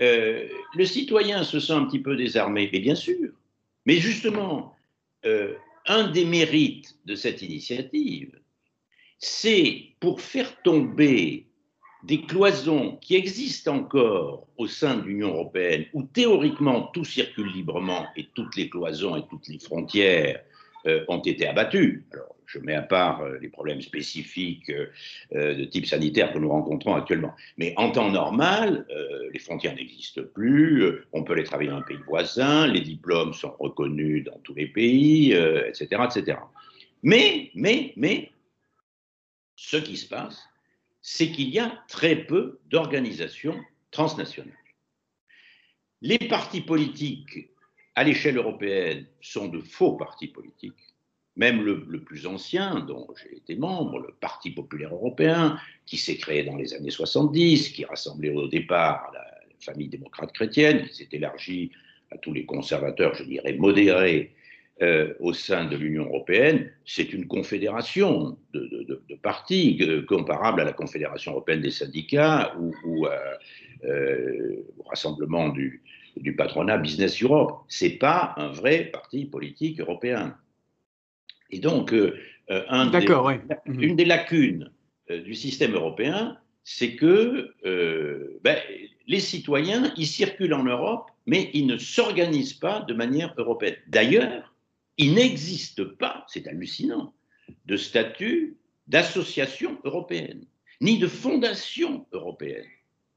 euh, 0.00 0.48
le 0.74 0.84
citoyen 0.84 1.44
se 1.44 1.60
sent 1.60 1.72
un 1.72 1.84
petit 1.84 2.00
peu 2.00 2.16
désarmé, 2.16 2.68
mais 2.72 2.80
bien 2.80 2.94
sûr. 2.94 3.30
Mais 3.86 3.96
justement, 3.96 4.74
un 5.86 6.08
des 6.10 6.24
mérites 6.24 6.96
de 7.06 7.14
cette 7.14 7.42
initiative, 7.42 8.38
c'est 9.18 9.84
pour 10.00 10.20
faire 10.20 10.60
tomber 10.62 11.46
des 12.04 12.20
cloisons 12.20 12.98
qui 13.00 13.16
existent 13.16 13.76
encore 13.76 14.46
au 14.58 14.66
sein 14.66 14.96
de 14.96 15.02
l'Union 15.04 15.28
européenne, 15.28 15.86
où 15.94 16.02
théoriquement 16.02 16.82
tout 16.92 17.04
circule 17.04 17.50
librement 17.50 18.06
et 18.16 18.28
toutes 18.34 18.56
les 18.56 18.68
cloisons 18.68 19.16
et 19.16 19.22
toutes 19.30 19.48
les 19.48 19.58
frontières 19.58 20.42
euh, 20.86 21.02
ont 21.08 21.20
été 21.20 21.46
abattues. 21.46 22.04
Alors, 22.12 22.36
je 22.44 22.58
mets 22.58 22.74
à 22.74 22.82
part 22.82 23.22
euh, 23.22 23.38
les 23.40 23.48
problèmes 23.48 23.80
spécifiques 23.80 24.70
euh, 24.70 25.54
de 25.54 25.64
type 25.64 25.86
sanitaire 25.86 26.30
que 26.34 26.38
nous 26.38 26.50
rencontrons 26.50 26.94
actuellement. 26.94 27.32
Mais 27.56 27.72
en 27.78 27.90
temps 27.90 28.10
normal, 28.10 28.86
les 29.32 29.38
frontières 29.38 29.74
n'existent 29.74 30.22
plus, 30.34 31.06
on 31.12 31.24
peut 31.24 31.34
les 31.34 31.44
travailler 31.44 31.70
dans 31.70 31.78
un 31.78 31.82
pays 31.82 31.98
voisin, 32.06 32.66
les 32.66 32.82
diplômes 32.82 33.32
sont 33.32 33.54
reconnus 33.58 34.24
dans 34.24 34.38
tous 34.42 34.54
les 34.54 34.66
pays, 34.66 35.32
etc., 35.32 36.02
etc. 36.04 36.38
Mais, 37.02 37.50
mais, 37.54 37.94
mais, 37.96 38.30
ce 39.56 39.78
qui 39.78 39.96
se 39.96 40.08
passe, 40.08 40.46
c'est 41.06 41.30
qu'il 41.30 41.50
y 41.50 41.58
a 41.58 41.84
très 41.86 42.16
peu 42.16 42.60
d'organisations 42.70 43.60
transnationales. 43.90 44.56
Les 46.00 46.16
partis 46.16 46.62
politiques 46.62 47.50
à 47.94 48.04
l'échelle 48.04 48.38
européenne 48.38 49.06
sont 49.20 49.48
de 49.48 49.60
faux 49.60 49.92
partis 49.98 50.28
politiques. 50.28 50.94
Même 51.36 51.62
le, 51.62 52.02
plus 52.02 52.26
ancien, 52.26 52.80
dont 52.80 53.06
j'ai 53.20 53.36
été 53.36 53.54
membre, 53.54 53.98
le 53.98 54.14
Parti 54.18 54.50
populaire 54.50 54.94
européen, 54.94 55.58
qui 55.84 55.98
s'est 55.98 56.16
créé 56.16 56.42
dans 56.42 56.56
les 56.56 56.72
années 56.72 56.90
70, 56.90 57.68
qui 57.70 57.84
rassemblait 57.84 58.30
au 58.30 58.48
départ 58.48 59.10
la, 59.12 59.24
famille 59.60 59.88
démocrate 59.88 60.32
chrétienne, 60.32 60.86
qui 60.86 60.94
s'est 60.94 61.08
élargi 61.12 61.70
à 62.10 62.18
tous 62.18 62.32
les 62.32 62.44
conservateurs, 62.46 63.14
je 63.14 63.24
dirais 63.24 63.54
modérés, 63.54 64.34
euh, 64.82 65.14
au 65.20 65.32
sein 65.32 65.66
de 65.66 65.76
l'Union 65.76 66.06
européenne, 66.06 66.68
c'est 66.84 67.12
une 67.12 67.28
confédération 67.28 68.36
de, 68.52 69.00
partis 69.22 69.78
euh, 69.82 70.02
comparable 70.02 70.60
à 70.60 70.64
la 70.64 70.72
Confédération 70.72 71.30
européenne 71.30 71.60
des 71.60 71.70
syndicats 71.70 72.56
ou, 72.58 73.06
euh, 73.06 74.56
au 74.76 74.82
rassemblement 74.82 75.50
du, 75.50 75.80
patronat 76.36 76.78
Business 76.78 77.22
Europe. 77.22 77.62
Ce 77.68 77.84
n'est 77.84 77.98
pas 77.98 78.34
un 78.36 78.48
vrai 78.48 78.86
parti 78.86 79.26
politique 79.26 79.78
européen. 79.78 80.36
Et 81.50 81.60
donc, 81.60 81.94
un 82.48 82.86
mhm. 82.86 83.80
une 83.80 83.94
des 83.94 84.04
lacunes 84.04 84.72
du 85.08 85.34
système 85.34 85.74
européen, 85.74 86.36
c'est 86.64 86.96
que 86.96 87.54
ben, 88.42 88.58
les 89.06 89.20
citoyens, 89.20 89.92
ils 89.96 90.08
circulent 90.08 90.54
en 90.54 90.64
Europe, 90.64 91.10
mais 91.26 91.50
ils 91.54 91.66
ne 91.66 91.78
s'organisent 91.78 92.54
pas 92.54 92.80
de 92.80 92.94
manière 92.94 93.34
européenne. 93.38 93.76
D'ailleurs, 93.86 94.53
il 94.98 95.14
n'existe 95.14 95.84
pas, 95.84 96.24
c'est 96.28 96.46
hallucinant, 96.46 97.12
de 97.66 97.76
statut 97.76 98.56
d'association 98.86 99.78
européenne, 99.84 100.44
ni 100.80 100.98
de 100.98 101.06
fondation 101.06 102.06
européenne. 102.12 102.66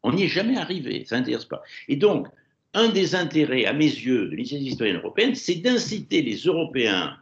On 0.03 0.13
n'y 0.13 0.23
est 0.23 0.29
jamais 0.29 0.57
arrivé, 0.57 1.05
ça 1.05 1.17
n'intéresse 1.17 1.45
pas. 1.45 1.61
Et 1.87 1.95
donc, 1.95 2.27
un 2.73 2.89
des 2.89 3.15
intérêts, 3.15 3.65
à 3.65 3.73
mes 3.73 3.85
yeux, 3.85 4.27
de 4.27 4.35
l'initiative 4.35 4.71
citoyenne 4.71 4.97
européenne, 4.97 5.35
c'est 5.35 5.55
d'inciter 5.55 6.21
les 6.21 6.37
Européens 6.37 7.17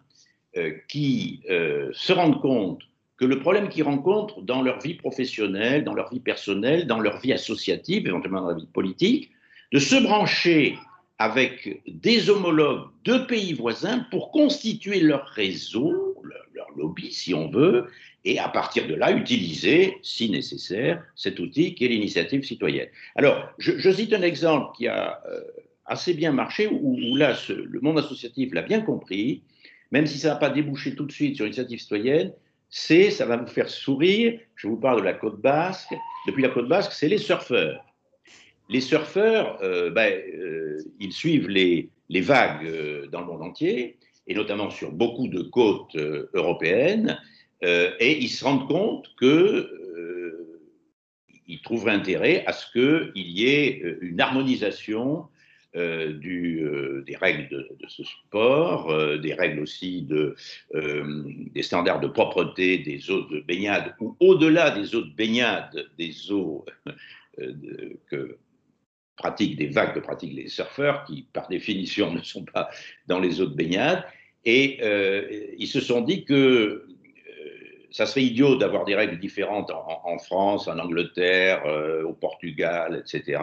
euh, 0.58 0.72
qui 0.88 1.42
euh, 1.50 1.90
se 1.94 2.14
rendent 2.14 2.42
compte 2.42 2.82
que 3.18 3.26
le 3.26 3.40
problème 3.40 3.70
qu'ils 3.70 3.84
rencontrent 3.84 4.42
dans 4.42 4.62
leur 4.62 4.80
vie 4.82 4.96
professionnelle, 4.96 5.84
dans 5.84 5.94
leur 5.94 6.12
vie 6.12 6.20
personnelle, 6.20 6.86
dans 6.86 7.00
leur 7.00 7.20
vie 7.22 7.32
associative, 7.32 8.08
éventuellement 8.08 8.42
dans 8.42 8.50
la 8.50 8.58
vie 8.58 8.68
politique, 8.68 9.32
de 9.72 9.80
se 9.80 9.96
brancher 9.96 10.78
avec 11.18 11.82
des 11.88 12.30
homologues 12.30 12.90
de 13.06 13.18
pays 13.20 13.54
voisins 13.54 14.06
pour 14.12 14.32
constituer 14.32 15.00
leur 15.00 15.26
réseau, 15.28 16.22
leur, 16.24 16.70
lobby 16.78 17.12
si 17.14 17.34
on 17.34 17.50
veut, 17.50 17.88
et 18.26 18.38
à 18.38 18.50
partir 18.50 18.86
de 18.88 18.96
là 18.96 19.14
utiliser, 19.14 19.98
si 20.02 20.30
nécessaire, 20.30 21.02
cet 21.16 21.40
outil 21.40 21.74
qui 21.74 21.86
est 21.86 21.88
l'initiative 21.88 22.44
citoyenne. 22.44 22.90
Alors, 23.16 23.50
je, 23.60 23.92
cite 23.92 24.12
un 24.12 24.24
exemple 24.24 24.76
qui 24.76 24.88
a 24.88 25.22
euh, 25.26 25.40
assez 25.86 26.14
bien 26.14 26.34
marché, 26.34 26.68
où, 26.68 27.16
là, 27.16 27.38
le 27.48 27.80
monde 27.80 28.00
associatif 28.00 28.54
l'a 28.54 28.64
bien 28.64 28.82
compris, 28.82 29.44
même 29.92 30.06
si 30.06 30.18
ça 30.18 30.30
n'a 30.30 30.36
pas 30.36 30.50
débouché 30.50 30.96
tout 30.96 31.06
de 31.06 31.12
suite 31.14 31.38
sur 31.38 31.46
l'initiative 31.46 31.80
citoyenne, 31.80 32.34
c'est, 32.70 33.10
ça 33.10 33.26
va 33.26 33.38
vous 33.38 33.48
faire 33.48 33.70
sourire, 33.70 34.38
je 34.56 34.68
vous 34.68 34.78
parle 34.78 35.00
de 35.00 35.06
la 35.06 35.14
côte 35.14 35.40
basque, 35.40 35.94
depuis 36.28 36.44
la 36.44 36.50
côte 36.50 36.68
basque, 36.68 36.92
c'est 36.92 37.08
les 37.08 37.20
surfeurs 37.20 37.85
les 38.70 38.82
surfeurs, 38.82 39.60
euh, 39.62 39.90
ben, 39.92 40.12
euh, 40.12 40.84
ils 41.00 41.14
suivent 41.14 41.48
les, 41.50 41.90
vagues 42.10 42.66
euh, 42.66 43.08
dans 43.08 43.22
le 43.22 43.28
monde 43.28 43.44
entier, 43.44 43.98
et 44.28 44.34
notamment 44.34 44.70
sur 44.70 44.92
beaucoup 44.92 45.28
de 45.28 45.42
côtes 45.42 45.96
européennes, 46.34 47.20
et 47.62 48.18
ils 48.20 48.30
se 48.30 48.44
rendent 48.44 48.68
compte 48.68 49.10
qu'ils 49.18 49.70
trouveraient 51.64 51.94
intérêt 51.94 52.44
à 52.46 52.54
ce 52.54 52.66
qu'il 52.72 53.12
y 53.16 53.48
ait 53.48 53.82
une 54.02 54.20
harmonisation 54.20 55.26
des 55.74 57.16
règles 57.20 57.50
de, 57.50 57.88
ce 57.88 58.04
sport, 58.04 59.20
des 59.20 59.34
règles 59.34 59.62
aussi 59.62 60.02
de, 60.02 60.36
des 60.74 61.64
standards 61.64 62.00
de 62.00 62.08
propreté 62.08 62.80
des 62.80 63.12
eaux 63.12 63.28
de 63.30 63.42
baignade, 63.42 63.96
ou 64.00 64.16
au-delà 64.20 64.72
des 64.72 64.96
eaux 64.96 65.04
de 65.04 65.14
baignade, 65.16 65.88
des 65.98 66.32
eaux 66.32 66.66
que 67.38 68.38
pratique 69.16 69.56
des 69.56 69.68
vagues 69.68 69.96
de 69.96 70.00
pratique 70.00 70.34
les 70.34 70.48
surfeurs, 70.48 71.04
qui 71.06 71.28
par 71.34 71.48
définition 71.48 72.14
ne 72.14 72.22
sont 72.22 72.46
pas 72.46 72.70
dans 73.08 73.20
les 73.20 73.42
eaux 73.42 73.48
de 73.48 73.56
baignade. 73.56 74.04
Et 74.46 74.78
euh, 74.82 75.28
ils 75.58 75.68
se 75.68 75.82
sont 75.82 76.02
dit 76.02 76.24
que 76.24 76.34
euh, 76.36 76.86
ça 77.90 78.06
serait 78.06 78.24
idiot 78.24 78.58
d'avoir 78.58 78.86
des 78.86 78.94
règles 78.94 79.20
différentes 79.20 79.72
en, 79.72 80.18
France, 80.20 80.68
en 80.68 80.78
Angleterre, 80.78 81.64
euh, 81.66 82.04
au 82.04 82.14
Portugal, 82.14 83.04
etc. 83.04 83.42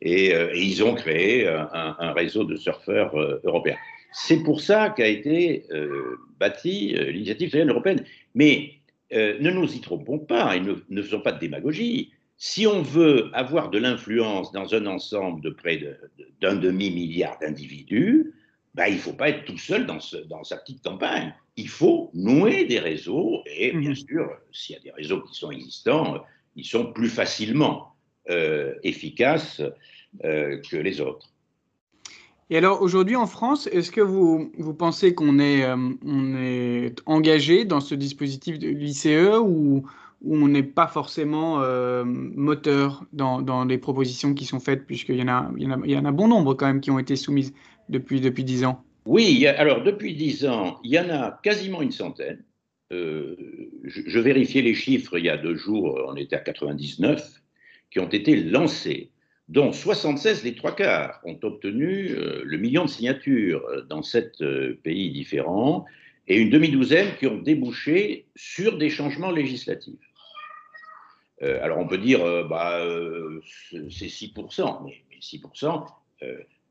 Et, 0.00 0.32
ils 0.54 0.84
ont 0.84 0.94
créé 0.94 1.48
un, 1.48 2.12
réseau 2.12 2.44
de 2.44 2.54
surfeurs 2.54 3.16
européens. 3.44 3.78
C'est 4.12 4.42
pour 4.44 4.60
ça 4.60 4.90
qu'a 4.90 5.08
été 5.08 5.64
bâtie 6.38 6.94
l'initiative 6.94 7.48
citoyenne 7.48 7.70
européenne. 7.70 8.04
Mais 8.34 8.74
ne 9.12 9.50
nous 9.50 9.74
y 9.74 9.80
trompons 9.80 10.18
pas, 10.18 10.56
et 10.56 10.60
ne, 10.60 10.74
ne 10.88 11.16
pas 11.16 11.32
de 11.32 11.40
démagogie 11.40 12.12
si 12.38 12.66
on 12.66 12.82
veut 12.82 13.30
avoir 13.32 13.70
de 13.70 13.78
l'influence 13.78 14.52
dans 14.52 14.74
un 14.74 14.86
ensemble 14.86 15.40
de 15.40 15.50
près 15.50 15.80
d'un 16.40 16.56
demi-milliard 16.56 17.38
d'individus, 17.40 18.34
ben, 18.74 18.88
il 18.88 18.96
ne 18.96 19.00
faut 19.00 19.14
pas 19.14 19.30
être 19.30 19.46
tout 19.46 19.56
seul 19.56 19.86
dans, 19.86 20.00
sa 20.00 20.56
petite 20.58 20.82
campagne. 20.82 21.34
Il 21.56 21.68
faut 21.68 22.10
nouer 22.12 22.66
des 22.66 22.78
réseaux 22.78 23.42
et 23.46 23.72
bien 23.72 23.90
mhm. 23.90 23.96
sûr, 23.96 24.30
s'il 24.52 24.76
y 24.76 24.78
a 24.78 24.82
des 24.82 24.90
réseaux 24.90 25.22
qui 25.22 25.34
sont 25.34 25.50
existants, 25.50 26.22
ils 26.56 26.66
sont 26.66 26.92
plus 26.92 27.08
facilement 27.08 27.94
euh, 28.28 28.74
efficaces 28.82 29.62
euh, 30.24 30.60
que 30.70 30.76
les 30.76 31.00
autres. 31.00 31.30
Et 32.50 32.58
alors 32.58 32.82
aujourd'hui 32.82 33.16
en 33.16 33.26
France, 33.26 33.66
est-ce 33.72 33.90
que 33.90 34.02
vous, 34.02 34.52
pensez 34.78 35.14
qu'on 35.14 35.38
est, 35.38 35.64
euh, 35.64 36.86
est 36.86 37.02
engagé 37.06 37.64
dans 37.64 37.80
ce 37.80 37.94
dispositif 37.94 38.58
de 38.58 38.68
l'ICE 38.68 39.38
ou, 39.40 39.88
où 40.26 40.36
on 40.36 40.48
n'est 40.48 40.64
pas 40.64 40.88
forcément 40.88 41.62
euh, 41.62 42.04
moteur 42.04 43.04
dans, 43.12 43.64
les 43.64 43.78
propositions 43.78 44.34
qui 44.34 44.44
sont 44.44 44.58
faites, 44.58 44.84
puisqu'il 44.84 45.16
y, 45.16 45.22
en 45.22 45.28
a, 45.28 45.52
il, 45.56 46.00
bon 46.12 46.26
nombre 46.26 46.54
quand 46.54 46.66
même 46.66 46.80
qui 46.80 46.90
ont 46.90 46.98
été 46.98 47.14
soumises 47.14 47.54
depuis, 47.88 48.20
depuis 48.20 48.42
10 48.42 48.64
ans. 48.64 48.84
Oui, 49.06 49.46
alors 49.46 49.84
depuis 49.84 50.14
10 50.14 50.46
ans, 50.46 50.80
il 50.82 50.90
y 50.90 50.98
en 50.98 51.08
a 51.10 51.38
quasiment 51.44 51.80
une 51.80 51.92
centaine. 51.92 52.42
Euh, 52.92 53.36
je, 53.84 54.18
vérifiais 54.18 54.62
les 54.62 54.74
chiffres 54.74 55.16
il 55.16 55.24
y 55.24 55.28
a 55.28 55.36
deux 55.36 55.54
jours, 55.54 55.96
on 56.08 56.16
était 56.16 56.36
à 56.36 56.40
99, 56.40 57.40
qui 57.92 58.00
ont 58.00 58.08
été 58.08 58.36
lancés, 58.36 59.10
dont 59.48 59.72
76, 59.72 60.42
les 60.42 60.56
trois 60.56 60.74
quarts, 60.74 61.20
ont 61.24 61.38
obtenu 61.44 62.10
euh, 62.10 62.42
le 62.44 62.58
million 62.58 62.84
de 62.84 62.90
signatures 62.90 63.64
dans 63.88 64.02
sept 64.02 64.42
pays 64.82 65.10
différents, 65.12 65.84
et 66.26 66.36
une 66.36 66.50
demi-douzaine 66.50 67.14
qui 67.20 67.28
ont 67.28 67.38
débouché 67.38 68.26
sur 68.34 68.76
des 68.76 68.90
changements 68.90 69.30
législatifs. 69.30 70.05
Euh, 71.42 71.62
alors 71.62 71.78
on 71.78 71.86
peut 71.86 71.98
dire, 71.98 72.24
euh, 72.24 72.44
bah, 72.44 72.80
euh, 72.80 73.40
c'est 73.70 74.08
6%, 74.08 74.84
mais, 74.84 75.02
6%, 75.20 75.86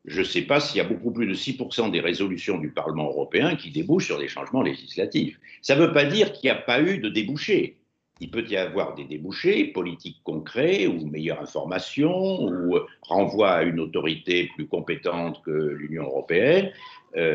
je 0.05 0.19
ne 0.19 0.23
sais 0.23 0.43
pas 0.43 0.59
s'il 0.59 0.77
y 0.77 0.81
a 0.81 0.87
beaucoup 0.87 1.11
plus 1.11 1.27
de 1.27 1.33
6% 1.33 1.91
des 1.91 1.99
résolutions 1.99 2.59
du 2.59 2.69
Parlement 2.69 3.07
européen 3.07 3.55
qui 3.55 3.71
débouchent 3.71 4.05
sur 4.05 4.19
des 4.19 4.27
changements 4.27 4.61
législatifs. 4.61 5.39
Ça 5.61 5.75
ne 5.75 5.81
veut 5.81 5.93
pas 5.93 6.05
dire 6.05 6.31
qu'il 6.31 6.47
n'y 6.47 6.55
a 6.55 6.61
pas 6.61 6.79
eu 6.81 6.99
de 6.99 7.09
débouchés. 7.09 7.77
Il 8.21 8.29
peut 8.29 8.45
y 8.47 8.55
avoir 8.55 8.93
des 8.93 9.05
débouchés 9.05 9.65
politiques 9.65 10.21
concrets 10.23 10.85
ou 10.87 11.07
meilleure 11.07 11.41
information 11.41 12.43
ou 12.43 12.79
renvoi 13.01 13.51
à 13.51 13.63
une 13.63 13.79
autorité 13.79 14.49
plus 14.55 14.67
compétente 14.67 15.41
que 15.43 15.51
l'Union 15.51 16.03
européenne 16.03 16.71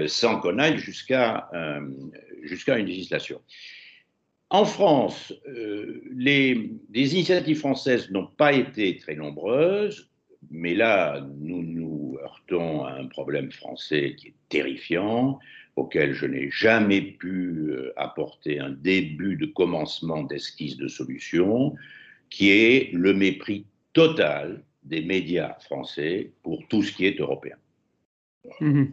sans 0.06 0.40
qu'on 0.40 0.58
aille 0.58 0.78
jusqu'à 0.78 1.50
jusqu'à 2.42 2.78
une 2.78 2.86
législation. 2.86 3.42
En 4.48 4.64
France, 4.64 5.34
les, 6.12 6.70
initiatives 6.94 7.58
françaises 7.58 8.10
n'ont 8.10 8.26
pas 8.26 8.52
été 8.52 8.96
très 8.96 9.14
nombreuses, 9.14 10.10
mais 10.50 10.74
là, 10.74 11.26
nous 11.38 11.62
nous 11.62 12.18
heurtons 12.22 12.84
à 12.84 12.92
un 12.92 13.06
problème 13.06 13.50
français 13.52 14.14
qui 14.16 14.28
est 14.28 14.34
terrifiant, 14.48 15.38
auquel 15.76 16.12
je 16.12 16.26
n'ai 16.26 16.50
jamais 16.50 17.00
pu 17.00 17.70
euh, 17.70 17.92
apporter 17.96 18.58
un 18.58 18.70
début 18.70 19.36
de 19.36 19.46
commencement 19.46 20.22
d'esquisse 20.24 20.76
de 20.76 20.88
solution, 20.88 21.76
qui 22.28 22.50
est 22.50 22.92
le 22.92 23.14
mépris 23.14 23.66
total 23.92 24.62
des 24.82 25.02
médias 25.02 25.54
français 25.60 26.32
pour 26.42 26.66
tout 26.68 26.82
ce 26.82 26.92
qui 26.92 27.06
est 27.06 27.20
européen. 27.20 27.56
Mmh 28.60 28.84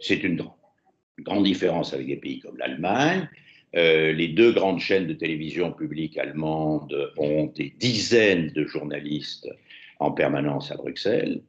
C'est 0.00 0.22
une 0.22 0.44
grande 1.20 1.44
différence 1.44 1.94
avec 1.94 2.06
des 2.06 2.16
pays 2.16 2.40
comme 2.40 2.56
l'Allemagne. 2.56 3.28
Euh, 3.76 4.12
les 4.12 4.28
deux 4.28 4.52
grandes 4.52 4.80
chaînes 4.80 5.06
de 5.06 5.12
télévision 5.12 5.72
publiques 5.72 6.16
allemandes 6.16 7.12
ont 7.16 7.46
des 7.46 7.74
dizaines 7.78 8.50
de 8.52 8.64
journalistes 8.64 9.48
en 9.98 10.10
permanence 10.10 10.70
à 10.70 10.76
Bruxelles. 10.76 11.42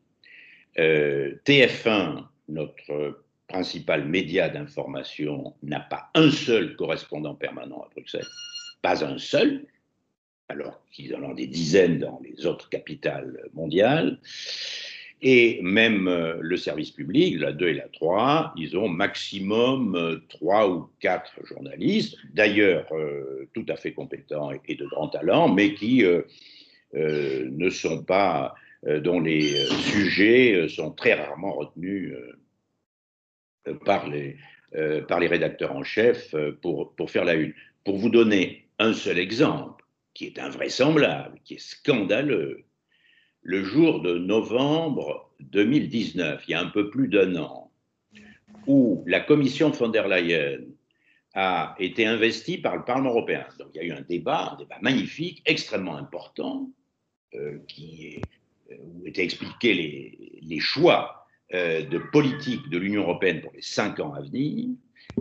Euh, 0.77 1.35
TF1, 1.45 2.25
notre 2.49 3.23
principal 3.47 4.05
média 4.05 4.49
d'information, 4.49 5.55
n'a 5.63 5.79
pas 5.79 6.09
un 6.13 6.29
seul 6.29 6.75
correspondant 6.75 7.35
permanent 7.35 7.81
à 7.81 7.89
Bruxelles, 7.95 8.27
pas 8.81 9.03
un 9.03 9.17
seul, 9.17 9.65
alors 10.49 10.81
qu'ils 10.91 11.15
en 11.15 11.23
ont 11.23 11.33
des 11.33 11.47
dizaines 11.47 11.99
dans 11.99 12.21
les 12.23 12.45
autres 12.45 12.69
capitales 12.69 13.49
mondiales. 13.53 14.19
Et 15.21 15.59
même 15.61 16.07
euh, 16.07 16.37
le 16.39 16.55
service 16.55 16.91
public, 16.91 17.39
la 17.39 17.51
2 17.51 17.67
et 17.67 17.73
la 17.73 17.89
3, 17.89 18.53
ils 18.55 18.77
ont 18.77 18.87
maximum 18.87 20.21
3 20.29 20.69
ou 20.69 20.89
4 21.01 21.45
journalistes, 21.45 22.17
d'ailleurs 22.33 22.87
tout 23.53 23.65
à 23.67 23.75
fait 23.75 23.91
compétents 23.91 24.51
et, 24.67 24.75
de 24.75 24.85
grand 24.85 25.09
talent, 25.09 25.49
mais 25.49 25.73
qui 25.73 26.05
euh, 26.95 27.47
ne 27.51 27.69
sont 27.69 28.03
pas, 28.03 28.55
euh, 28.87 28.99
dont 28.99 29.19
les 29.19 29.59
euh, 29.59 29.65
sujets 29.67 30.67
sont 30.69 30.91
très 30.91 31.13
rarement 31.13 31.53
retenus 31.53 32.15
par 33.85 34.07
les, 34.09 34.37
par 35.07 35.19
les 35.19 35.27
rédacteurs 35.27 35.75
en 35.75 35.83
chef 35.83 36.33
pour, 36.61 36.95
pour 36.95 37.11
faire 37.11 37.25
la 37.25 37.35
une. 37.35 37.53
Pour 37.83 37.97
vous 37.97 38.09
donner 38.09 38.67
un 38.79 38.93
seul 38.93 39.19
exemple, 39.19 39.83
qui 40.15 40.25
est 40.25 40.39
invraisemblable, 40.39 41.39
qui 41.43 41.55
est 41.55 41.59
scandaleux, 41.59 42.63
le 43.41 43.63
jour 43.63 44.01
de 44.01 44.17
novembre 44.17 45.31
2019, 45.39 46.43
il 46.47 46.51
y 46.51 46.53
a 46.53 46.61
un 46.61 46.67
peu 46.67 46.89
plus 46.89 47.07
d'un 47.07 47.35
an, 47.35 47.71
où 48.67 49.03
la 49.07 49.19
commission 49.19 49.69
von 49.69 49.89
der 49.89 50.07
Leyen 50.07 50.59
a 51.33 51.75
été 51.79 52.05
investie 52.05 52.57
par 52.57 52.75
le 52.75 52.83
Parlement 52.83 53.09
européen. 53.09 53.45
Donc 53.57 53.69
il 53.73 53.77
y 53.77 53.79
a 53.81 53.87
eu 53.87 53.91
un 53.91 54.01
débat, 54.01 54.51
un 54.53 54.57
débat 54.57 54.77
magnifique, 54.81 55.41
extrêmement 55.45 55.95
important, 55.95 56.69
euh, 57.35 57.59
qui 57.67 58.21
euh, 58.71 58.75
où 58.81 59.07
étaient 59.07 59.23
expliqués 59.23 59.73
les, 60.41 60.59
choix 60.59 61.25
euh, 61.53 61.85
de 61.85 61.97
politique 61.97 62.67
de 62.69 62.77
l'Union 62.77 63.03
européenne 63.03 63.41
pour 63.41 63.51
les 63.53 63.61
cinq 63.61 63.99
ans 63.99 64.13
à 64.13 64.21
venir, 64.21 64.69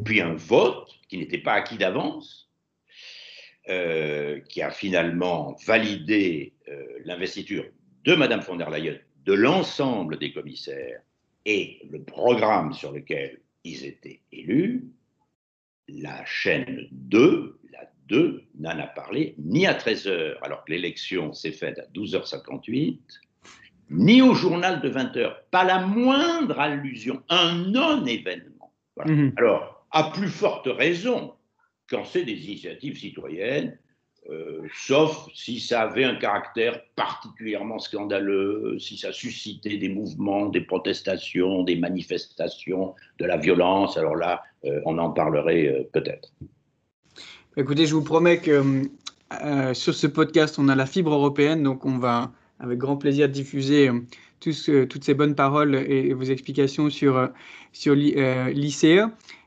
puis 0.05 0.21
un 0.21 0.35
vote 0.35 0.91
qui 1.09 1.19
n'était 1.19 1.39
pas 1.39 1.53
acquis 1.53 1.79
d'avance, 1.79 2.47
qui 4.49 4.63
a 4.63 4.71
finalement 4.71 5.55
validé 5.67 6.55
l'investiture 7.05 7.67
de 8.09 8.15
Mme 8.15 8.41
von 8.41 8.57
der 8.57 8.71
Leyen, 8.71 8.99
de 9.27 9.35
l'ensemble 9.35 10.19
des 10.19 10.33
commissaires 10.33 11.03
et 11.45 11.87
le 11.91 12.03
programme 12.03 12.73
sur 12.73 12.91
lequel 12.91 13.39
ils 13.65 13.85
étaient 13.85 14.23
élus, 14.33 14.87
la 15.89 16.25
chaîne 16.25 16.89
2, 16.91 17.59
la 17.71 17.81
2 18.09 18.45
n'en 18.61 18.79
a 18.79 18.87
parlé 18.87 19.35
ni 19.37 19.67
à 19.67 19.75
13h, 19.75 20.39
alors 20.41 20.65
que 20.65 20.73
l'élection 20.73 21.35
s'est 21.35 21.53
faite 21.53 21.79
à 21.79 21.85
12h58, 21.95 22.99
ni 23.91 24.23
au 24.23 24.33
journal 24.33 24.81
de 24.81 24.89
20h. 24.89 25.35
Pas 25.51 25.65
la 25.65 25.81
moindre 25.81 26.59
allusion, 26.59 27.23
un 27.29 27.57
non-événement. 27.57 28.73
Mhm. 29.05 29.35
Alors, 29.37 29.87
à 29.91 30.05
plus 30.13 30.29
forte 30.29 30.67
raison, 30.67 31.35
quand 31.91 32.07
c'est 32.07 32.25
des 32.25 32.47
initiatives 32.47 32.97
citoyennes, 32.97 33.79
euh, 34.31 34.61
sauf 34.75 35.27
si 35.33 35.59
ça 35.59 35.83
avait 35.83 36.05
un 36.05 36.17
caractère 36.17 36.83
particulièrement 36.97 37.79
scandaleux, 37.79 38.77
si 38.79 38.99
ça 38.99 39.11
suscitait 39.11 39.79
des 39.79 39.89
mouvements, 39.89 40.47
des 40.51 40.61
protestations, 40.61 41.63
des 41.63 41.77
manifestations, 41.77 42.95
de 43.19 43.25
la 43.25 43.39
violence, 43.39 43.97
alors 43.97 44.17
là, 44.17 44.43
euh, 44.67 44.81
on 44.85 44.99
en 44.99 45.11
parlerait 45.11 45.69
euh, 45.69 45.83
peut-être. 45.95 46.31
Écoutez, 47.57 47.87
je 47.87 47.95
vous 47.95 48.05
promets 48.05 48.39
que 48.39 48.83
sur 49.73 49.95
ce 49.95 50.07
podcast, 50.07 50.59
on 50.59 50.69
a 50.69 50.75
la 50.75 50.87
fibre 50.87 51.15
européenne, 51.15 51.63
donc 51.63 51.87
on 51.87 51.99
va 51.99 52.31
avec 52.61 52.79
grand 52.79 52.97
plaisir 52.97 53.29
diffuser 53.29 53.91
toutes 54.41 55.05
ces 55.05 55.15
bonnes 55.15 55.35
paroles 55.35 55.75
et, 55.75 56.13
vos 56.13 56.25
explications 56.25 56.91
sur, 56.91 57.31
sur 57.73 57.95
l'ICE. 57.95 58.85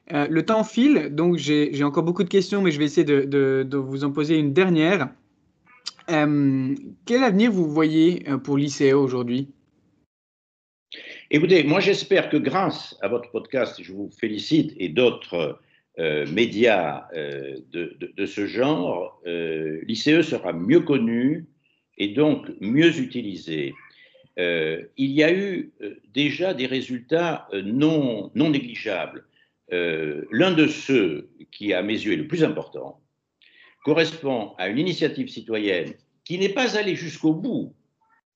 Le 0.09 0.41
temps 0.41 0.63
file, 0.63 1.09
donc 1.11 1.37
j'ai 1.37 1.83
encore 1.83 2.03
beaucoup 2.03 2.23
de 2.23 2.29
questions, 2.29 2.61
mais 2.61 2.71
je 2.71 2.79
vais 2.79 2.85
essayer 2.85 3.05
de, 3.05 3.77
vous 3.77 4.03
en 4.03 4.11
poser 4.11 4.37
une 4.37 4.53
dernière. 4.53 5.09
quel 6.07 7.23
avenir 7.23 7.51
vous 7.51 7.69
voyez 7.69 8.25
pour 8.43 8.57
l'ICE 8.57 8.93
aujourd'hui? 8.93 9.47
Écoutez, 11.29 11.63
moi 11.63 11.79
j'espère 11.79 12.29
que 12.29 12.35
grâce 12.35 12.97
à 13.01 13.07
votre 13.07 13.31
podcast, 13.31 13.81
je 13.81 13.93
vous 13.93 14.09
félicite, 14.19 14.73
et 14.77 14.89
d'autres 14.89 15.59
euh, 15.99 16.25
médias 16.27 17.07
euh, 17.15 17.57
de, 17.71 18.25
ce 18.25 18.47
genre, 18.47 19.21
euh, 19.27 19.81
l'ICE 19.87 20.21
sera 20.21 20.53
mieux 20.53 20.79
connu 20.79 21.45
et 21.97 22.09
donc 22.09 22.47
mieux 22.59 22.99
utilisé. 22.99 23.73
il 24.37 25.11
y 25.11 25.23
a 25.23 25.33
eu 25.33 25.71
déjà 26.13 26.53
des 26.53 26.65
résultats 26.65 27.47
non, 27.53 28.31
non 28.33 28.49
négligeables. 28.49 29.25
L'un 29.71 30.51
de 30.51 30.67
ceux 30.67 31.29
qui, 31.51 31.73
à 31.73 31.81
mes 31.81 31.93
yeux, 31.93 32.13
est 32.13 32.17
le 32.17 32.27
plus 32.27 32.43
important, 32.43 32.99
correspond 33.85 34.53
à 34.57 34.67
une 34.67 34.77
initiative 34.77 35.29
citoyenne 35.29 35.93
qui 36.25 36.37
n'est 36.37 36.49
pas 36.49 36.77
allée 36.77 36.95
jusqu'au 36.95 37.33
bout 37.33 37.73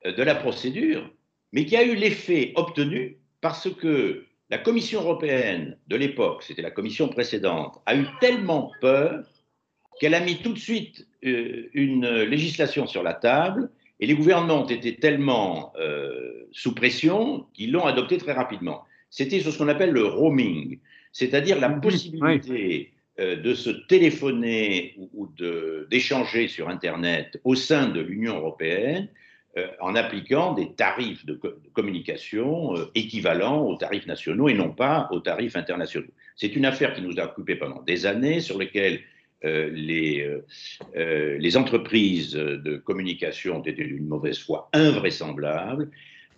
de 0.05 0.23
la 0.23 0.35
procédure, 0.35 1.11
mais 1.51 1.65
qui 1.65 1.75
a 1.75 1.83
eu 1.83 1.95
l'effet 1.95 2.53
obtenu 2.55 3.17
parce 3.41 3.69
que 3.69 4.25
la 4.49 4.57
Commission 4.57 5.01
européenne 5.01 5.77
de 5.87 5.95
l'époque, 5.95 6.43
c'était 6.43 6.61
la 6.61 6.71
Commission 6.71 7.09
précédente, 7.09 7.81
a 7.85 7.95
eu 7.95 8.05
tellement 8.19 8.71
peur 8.79 9.25
qu'elle 9.99 10.13
a 10.13 10.19
mis 10.19 10.37
tout 10.37 10.53
de 10.53 10.59
suite 10.59 11.07
euh, 11.23 11.69
une 11.73 12.07
législation 12.23 12.85
sur 12.85 13.01
la 13.01 13.13
table 13.13 13.71
et 13.99 14.05
les 14.05 14.15
gouvernements 14.15 14.63
ont 14.63 14.67
été 14.67 14.97
tellement 14.97 15.73
euh, 15.79 16.47
sous 16.51 16.75
pression 16.75 17.47
qu'ils 17.53 17.71
l'ont 17.71 17.85
adoptée 17.85 18.17
très 18.17 18.33
rapidement. 18.33 18.83
C'était 19.09 19.39
ce 19.39 19.57
qu'on 19.57 19.67
appelle 19.67 19.91
le 19.91 20.05
roaming, 20.05 20.79
c'est-à-dire 21.15 21.57
la 21.61 21.69
possibilité 21.69 22.91
euh, 23.21 23.37
de 23.37 23.53
se 23.53 23.69
téléphoner 23.69 24.95
ou, 25.13 25.29
d'échanger 25.89 26.49
sur 26.49 26.67
Internet 26.67 27.39
au 27.45 27.55
sein 27.55 27.87
de 27.87 28.01
l'Union 28.01 28.35
européenne 28.35 29.07
euh, 29.57 29.67
en 29.79 29.95
appliquant 29.95 30.53
des 30.53 30.73
tarifs 30.73 31.25
de, 31.25 31.39
communication 31.71 32.75
euh, 32.75 32.91
équivalents 32.95 33.65
aux 33.65 33.77
tarifs 33.77 34.07
nationaux 34.07 34.49
et 34.49 34.53
non 34.53 34.71
pas 34.71 35.07
aux 35.11 35.21
tarifs 35.21 35.55
internationaux. 35.55 36.11
C'est 36.35 36.53
une 36.57 36.65
affaire 36.65 36.93
qui 36.93 37.01
nous 37.01 37.17
a 37.17 37.23
occupé 37.23 37.55
pendant 37.55 37.81
des 37.83 38.05
années, 38.05 38.41
sur 38.41 38.57
laquelle 38.57 38.99
euh, 39.45 39.69
les, 39.71 40.29
les 40.95 41.55
entreprises 41.55 42.33
de 42.33 42.75
communication 42.75 43.59
ont 43.59 43.63
été 43.63 43.85
d'une 43.85 44.07
mauvaise 44.07 44.39
foi 44.39 44.69
invraisemblable 44.73 45.89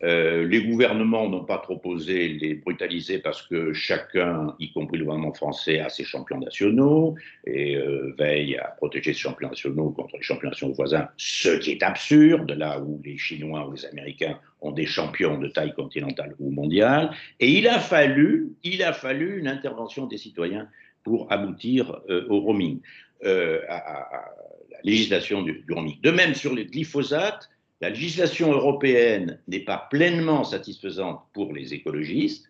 euh, 0.03 0.47
les 0.47 0.63
gouvernements 0.63 1.27
n'ont 1.27 1.43
pas 1.43 1.57
trop 1.57 1.81
osé 1.85 2.27
les 2.27 2.53
brutaliser 2.53 3.17
parce 3.17 3.41
que 3.41 3.73
chacun, 3.73 4.55
y 4.59 4.71
compris 4.71 4.99
le 4.99 5.05
gouvernement 5.05 5.33
français, 5.33 5.79
a 5.79 5.89
ses 5.89 6.03
champions 6.03 6.39
nationaux 6.39 7.15
et 7.45 7.75
euh, 7.75 8.13
veille 8.17 8.57
à 8.57 8.67
protéger 8.77 9.13
ses 9.13 9.19
champions 9.19 9.49
nationaux 9.49 9.89
contre 9.89 10.17
les 10.17 10.21
champions 10.21 10.49
nationaux 10.49 10.73
voisins, 10.73 11.07
ce 11.17 11.49
qui 11.57 11.71
est 11.71 11.83
absurde, 11.83 12.51
là 12.51 12.79
où 12.79 13.01
les 13.03 13.17
Chinois 13.17 13.67
ou 13.67 13.73
les 13.73 13.85
Américains 13.85 14.39
ont 14.61 14.71
des 14.71 14.85
champions 14.85 15.39
de 15.39 15.47
taille 15.47 15.73
continentale 15.73 16.35
ou 16.39 16.51
mondiale. 16.51 17.11
Et 17.39 17.49
il 17.49 17.67
a 17.67 17.79
fallu, 17.79 18.53
il 18.63 18.83
a 18.83 18.93
fallu 18.93 19.39
une 19.39 19.47
intervention 19.47 20.05
des 20.05 20.17
citoyens 20.17 20.67
pour 21.03 21.31
aboutir 21.31 22.01
euh, 22.09 22.27
au 22.29 22.39
roaming, 22.39 22.81
à, 23.23 24.31
la 24.71 24.79
législation 24.83 25.41
du, 25.41 25.63
du 25.65 25.73
roaming. 25.73 25.99
De 26.01 26.11
même, 26.11 26.35
sur 26.35 26.53
les 26.53 26.65
glyphosates, 26.65 27.49
la 27.81 27.89
législation 27.89 28.51
européenne 28.51 29.39
n'est 29.47 29.59
pas 29.59 29.87
pleinement 29.89 30.43
satisfaisante 30.43 31.21
pour 31.33 31.53
les 31.53 31.73
écologistes, 31.73 32.49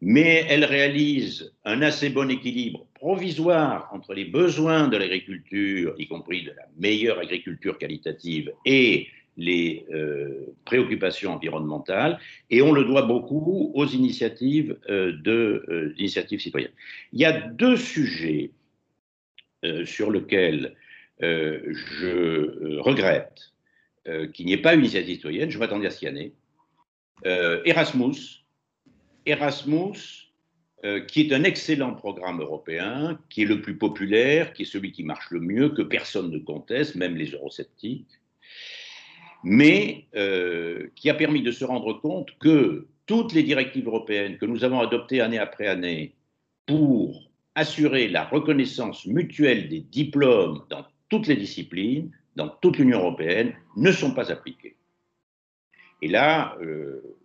mais 0.00 0.44
elle 0.48 0.64
réalise 0.64 1.52
un 1.64 1.82
assez 1.82 2.10
bon 2.10 2.30
équilibre 2.30 2.86
provisoire 2.94 3.88
entre 3.92 4.12
les 4.12 4.24
besoins 4.24 4.88
de 4.88 4.96
l'agriculture, 4.96 5.94
y 5.98 6.06
compris 6.06 6.42
de 6.42 6.50
la 6.50 6.66
meilleure 6.78 7.18
agriculture 7.18 7.78
qualitative, 7.78 8.52
et 8.64 9.08
les 9.38 9.86
euh, 9.92 10.54
préoccupations 10.64 11.34
environnementales, 11.34 12.18
et 12.50 12.62
on 12.62 12.72
le 12.72 12.84
doit 12.84 13.02
beaucoup 13.02 13.70
aux 13.74 13.86
initiatives, 13.86 14.78
euh, 14.88 15.12
euh, 15.26 15.94
citoyennes. 16.38 16.70
Il 17.12 17.20
y 17.20 17.24
a 17.24 17.32
deux 17.32 17.76
sujets 17.76 18.50
sur 19.84 20.12
lesquels 20.12 20.74
je 21.20 22.78
regrette 22.78 23.52
euh, 24.08 24.26
qu'il 24.28 24.46
n'y 24.46 24.52
ait 24.52 24.58
pas 24.58 24.74
une 24.74 24.80
initiative 24.80 25.16
citoyenne. 25.16 25.50
Je 25.50 25.58
m'attendais 25.58 25.86
à 25.86 25.90
ce 25.90 25.98
qu'il 25.98 26.08
y 26.08 26.12
en 26.12 26.16
ait. 26.16 26.32
Erasmus, 27.64 28.44
Erasmus, 29.24 30.26
euh, 30.84 31.00
qui 31.00 31.22
est 31.22 31.32
un 31.32 31.42
excellent 31.42 31.94
programme 31.94 32.40
européen, 32.40 33.18
qui 33.28 33.42
est 33.42 33.46
le 33.46 33.60
plus 33.60 33.76
populaire, 33.76 34.52
qui 34.52 34.62
est 34.62 34.66
celui 34.66 34.92
qui 34.92 35.02
marche 35.02 35.30
le 35.30 35.40
mieux, 35.40 35.70
que 35.70 35.82
personne 35.82 36.30
ne 36.30 36.38
conteste, 36.38 36.94
même 36.94 37.16
les 37.16 37.30
eurosceptiques, 37.30 38.20
mais 39.42 40.04
euh, 40.14 40.88
qui 40.94 41.10
a 41.10 41.14
permis 41.14 41.42
de 41.42 41.50
se 41.50 41.64
rendre 41.64 41.94
compte 41.94 42.28
que 42.38 42.86
toutes 43.06 43.32
les 43.32 43.42
directives 43.42 43.86
européennes 43.86 44.36
que 44.38 44.46
nous 44.46 44.64
avons 44.64 44.78
adoptées 44.78 45.20
année 45.20 45.38
après 45.38 45.66
année 45.66 46.14
pour 46.66 47.30
assurer 47.54 48.08
la 48.08 48.24
reconnaissance 48.24 49.06
mutuelle 49.06 49.68
des 49.68 49.80
diplômes 49.80 50.62
dans 50.68 50.84
toutes 51.08 51.26
les 51.26 51.36
disciplines, 51.36 52.10
dans 52.36 52.48
toute 52.48 52.78
l'Union 52.78 53.00
européenne, 53.00 53.54
ne 53.76 53.90
sont 53.90 54.12
pas 54.12 54.30
appliquées. 54.30 54.76
Et 56.02 56.08
là, 56.08 56.56
euh, 56.60 57.16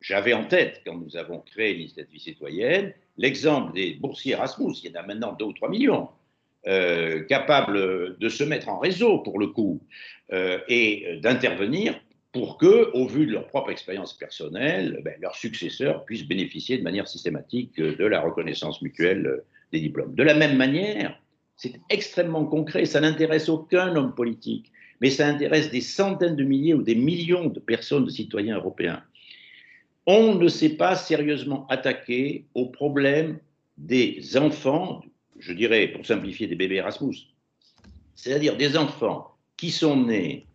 j'avais 0.00 0.32
en 0.32 0.44
tête, 0.44 0.82
quand 0.84 0.96
nous 0.96 1.16
avons 1.16 1.38
créé 1.38 1.74
l'initiative 1.74 2.20
citoyenne, 2.20 2.92
l'exemple 3.16 3.72
des 3.72 3.94
boursiers 3.94 4.32
Erasmus, 4.32 4.74
il 4.82 4.90
y 4.90 4.96
en 4.96 5.00
a 5.00 5.06
maintenant 5.06 5.32
2 5.32 5.44
ou 5.44 5.52
3 5.52 5.70
millions, 5.70 6.08
euh, 6.66 7.22
capables 7.24 8.18
de 8.18 8.28
se 8.28 8.44
mettre 8.44 8.68
en 8.68 8.78
réseau 8.78 9.18
pour 9.18 9.38
le 9.38 9.48
coup 9.48 9.80
euh, 10.32 10.58
et 10.68 11.18
d'intervenir 11.22 12.00
pour 12.32 12.56
que, 12.56 12.90
au 12.94 13.06
vu 13.06 13.26
de 13.26 13.32
leur 13.32 13.46
propre 13.46 13.70
expérience 13.70 14.16
personnelle, 14.16 15.00
ben, 15.04 15.14
leurs 15.20 15.34
successeurs 15.34 16.04
puissent 16.04 16.26
bénéficier 16.26 16.78
de 16.78 16.82
manière 16.82 17.06
systématique 17.06 17.76
de 17.76 18.04
la 18.06 18.20
reconnaissance 18.20 18.80
mutuelle 18.80 19.42
des 19.70 19.80
diplômes. 19.80 20.14
De 20.14 20.22
la 20.22 20.34
même 20.34 20.56
manière, 20.56 21.20
c'est 21.62 21.80
extrêmement 21.90 22.44
concret, 22.44 22.84
ça 22.84 23.00
n'intéresse 23.00 23.48
aucun 23.48 23.94
homme 23.94 24.14
politique, 24.14 24.72
mais 25.00 25.10
ça 25.10 25.26
intéresse 25.26 25.70
des 25.70 25.80
centaines 25.80 26.36
de 26.36 26.44
milliers 26.44 26.74
ou 26.74 26.82
des 26.82 26.94
millions 26.96 27.46
de 27.46 27.60
personnes, 27.60 28.04
de 28.04 28.10
citoyens 28.10 28.56
européens 28.56 29.02
on 30.06 30.34
ne 30.34 30.48
s'est 30.48 30.76
pas 30.76 30.96
sérieusement 30.96 31.66
attaqué 31.68 32.46
au 32.54 32.66
problème 32.66 33.38
des 33.76 34.36
enfants, 34.36 35.02
je 35.38 35.52
dirais 35.52 35.88
pour 35.88 36.04
simplifier 36.04 36.46
des 36.46 36.56
bébés 36.56 36.76
Erasmus, 36.76 37.16
c'est-à-dire 38.14 38.56
des 38.56 38.76
enfants 38.76 39.36
qui 39.56 39.70
sont 39.70 40.04
nés 40.04 40.46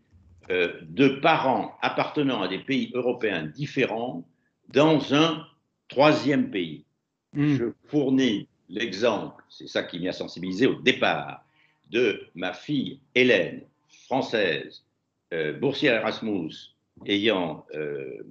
euh, 0.49 0.73
de 0.83 1.07
parents 1.07 1.75
appartenant 1.81 2.41
à 2.41 2.47
des 2.47 2.59
pays 2.59 2.91
européens 2.93 3.43
différents 3.43 4.27
dans 4.69 5.13
un 5.13 5.45
troisième 5.87 6.51
pays. 6.51 6.85
Hmm. 7.33 7.55
Je 7.55 7.65
fournis 7.87 8.47
l'exemple, 8.69 9.43
c'est 9.49 9.67
ça 9.67 9.83
qui 9.83 9.99
m'y 9.99 10.07
a 10.07 10.13
sensibilisé 10.13 10.67
au 10.67 10.75
départ, 10.75 11.43
de 11.89 12.27
ma 12.35 12.53
fille 12.53 12.99
Hélène, 13.15 13.61
française, 13.87 14.83
euh, 15.33 15.53
boursière 15.53 15.95
Erasmus, 15.95 16.51
ayant 17.05 17.65
euh, 17.75 18.23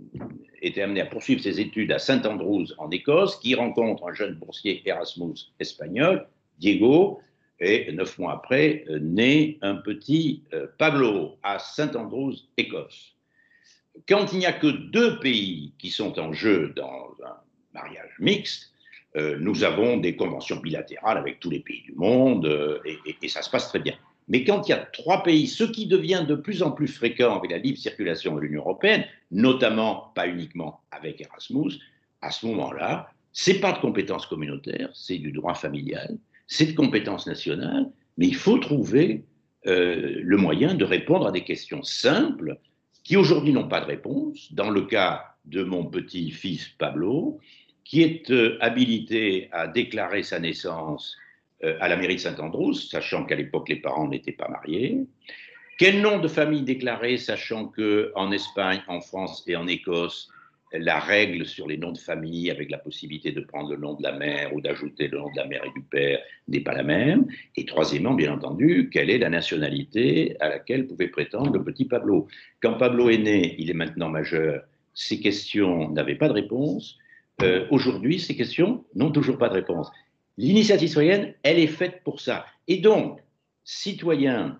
été 0.60 0.82
amené 0.82 1.00
à 1.00 1.06
poursuivre 1.06 1.42
ses 1.42 1.60
études 1.60 1.92
à 1.92 1.98
Saint 1.98 2.22
Andrews 2.24 2.66
en 2.78 2.90
Écosse, 2.90 3.36
qui 3.36 3.54
rencontre 3.54 4.08
un 4.08 4.14
jeune 4.14 4.34
boursier 4.34 4.82
Erasmus 4.86 5.34
espagnol, 5.60 6.26
Diego, 6.58 7.20
et 7.60 7.90
neuf 7.92 8.18
mois 8.18 8.34
après, 8.34 8.84
euh, 8.90 8.98
naît 8.98 9.58
un 9.62 9.76
petit 9.76 10.42
Pablo 10.78 11.36
à 11.42 11.58
Saint 11.58 11.94
Andrews, 11.94 12.34
Écosse. 12.56 13.14
Quand 14.06 14.32
il 14.32 14.40
n'y 14.40 14.46
a 14.46 14.52
que 14.52 14.66
deux 14.66 15.18
pays 15.20 15.72
qui 15.78 15.90
sont 15.90 16.18
en 16.18 16.34
jeu 16.34 16.74
dans 16.76 17.14
un 17.24 17.36
mariage 17.72 18.14
mixte, 18.18 18.72
nous 19.16 19.64
avons 19.64 19.96
des 19.96 20.14
conventions 20.14 20.56
bilatérales 20.56 21.16
avec 21.16 21.40
tous 21.40 21.50
les 21.50 21.60
pays 21.60 21.82
du 21.82 21.94
monde 21.94 22.46
et 23.22 23.28
ça 23.28 23.42
se 23.42 23.48
passe 23.50 23.68
très 23.68 23.78
bien. 23.78 23.94
Mais 24.28 24.44
quand 24.44 24.66
il 24.66 24.70
y 24.70 24.74
a 24.74 24.78
trois 24.78 25.22
pays, 25.22 25.46
ce 25.46 25.64
qui 25.64 25.86
devient 25.86 26.24
de 26.26 26.34
plus 26.34 26.62
en 26.62 26.72
plus 26.72 26.88
fréquent 26.88 27.36
avec 27.36 27.50
la 27.50 27.58
libre 27.58 27.78
circulation 27.78 28.34
de 28.34 28.40
l'Union 28.40 28.62
européenne, 28.62 29.04
notamment 29.30 30.12
pas 30.14 30.26
uniquement 30.26 30.80
avec 30.90 31.20
Erasmus, 31.20 31.74
à 32.22 32.30
ce 32.30 32.46
moment-là, 32.46 33.08
c'est 33.32 33.60
pas 33.60 33.72
de 33.72 33.78
compétence 33.78 34.26
communautaire, 34.26 34.90
c'est 34.94 35.18
du 35.18 35.30
droit 35.30 35.54
familial, 35.54 36.18
c'est 36.46 36.66
de 36.66 36.72
compétence 36.72 37.26
nationale, 37.26 37.90
mais 38.18 38.26
il 38.26 38.34
faut 38.34 38.58
trouver 38.58 39.24
euh, 39.66 40.20
le 40.22 40.36
moyen 40.36 40.74
de 40.74 40.84
répondre 40.84 41.26
à 41.26 41.32
des 41.32 41.44
questions 41.44 41.82
simples 41.82 42.58
qui 43.04 43.16
aujourd'hui 43.16 43.52
n'ont 43.52 43.68
pas 43.68 43.80
de 43.80 43.86
réponse. 43.86 44.52
Dans 44.52 44.70
le 44.70 44.82
cas 44.82 45.36
de 45.44 45.62
mon 45.62 45.84
petit-fils 45.84 46.68
Pablo, 46.78 47.38
qui 47.86 48.02
est 48.02 48.30
euh, 48.32 48.58
habilité 48.60 49.48
à 49.52 49.68
déclarer 49.68 50.24
sa 50.24 50.40
naissance 50.40 51.16
euh, 51.62 51.76
à 51.80 51.88
la 51.88 51.96
mairie 51.96 52.16
de 52.16 52.20
Saint-Andrews, 52.20 52.74
sachant 52.74 53.24
qu'à 53.24 53.36
l'époque 53.36 53.68
les 53.68 53.76
parents 53.76 54.08
n'étaient 54.08 54.32
pas 54.32 54.48
mariés. 54.48 54.98
Quel 55.78 56.00
nom 56.00 56.18
de 56.18 56.26
famille 56.26 56.62
déclarer, 56.62 57.16
sachant 57.16 57.66
que 57.66 58.10
en 58.16 58.32
Espagne, 58.32 58.82
en 58.88 59.00
France 59.00 59.44
et 59.46 59.54
en 59.54 59.68
Écosse, 59.68 60.30
la 60.72 60.98
règle 60.98 61.46
sur 61.46 61.68
les 61.68 61.76
noms 61.76 61.92
de 61.92 61.98
famille, 61.98 62.50
avec 62.50 62.70
la 62.70 62.78
possibilité 62.78 63.30
de 63.30 63.40
prendre 63.40 63.70
le 63.70 63.76
nom 63.76 63.94
de 63.94 64.02
la 64.02 64.12
mère 64.12 64.52
ou 64.52 64.60
d'ajouter 64.60 65.06
le 65.06 65.18
nom 65.18 65.30
de 65.30 65.36
la 65.36 65.46
mère 65.46 65.62
et 65.64 65.70
du 65.78 65.82
père, 65.82 66.18
n'est 66.48 66.60
pas 66.60 66.74
la 66.74 66.82
même. 66.82 67.26
Et 67.54 67.64
troisièmement, 67.66 68.14
bien 68.14 68.32
entendu, 68.32 68.90
quelle 68.92 69.10
est 69.10 69.18
la 69.18 69.30
nationalité 69.30 70.36
à 70.40 70.48
laquelle 70.48 70.88
pouvait 70.88 71.08
prétendre 71.08 71.52
le 71.52 71.62
petit 71.62 71.84
Pablo? 71.84 72.26
Quand 72.60 72.74
Pablo 72.74 73.10
est 73.10 73.18
né, 73.18 73.54
il 73.58 73.70
est 73.70 73.74
maintenant 73.74 74.08
majeur, 74.08 74.64
ces 74.92 75.20
questions 75.20 75.88
n'avaient 75.90 76.16
pas 76.16 76.28
de 76.28 76.34
réponse. 76.34 76.98
Euh, 77.42 77.66
aujourd'hui, 77.70 78.18
ces 78.18 78.34
questions 78.34 78.84
n'ont 78.94 79.10
toujours 79.10 79.36
pas 79.36 79.48
de 79.48 79.54
réponse. 79.54 79.90
L'initiative 80.38 80.88
citoyenne, 80.88 81.34
elle 81.42 81.58
est 81.58 81.66
faite 81.66 82.02
pour 82.02 82.20
ça. 82.20 82.46
Et 82.66 82.78
donc, 82.78 83.20
citoyens, 83.64 84.58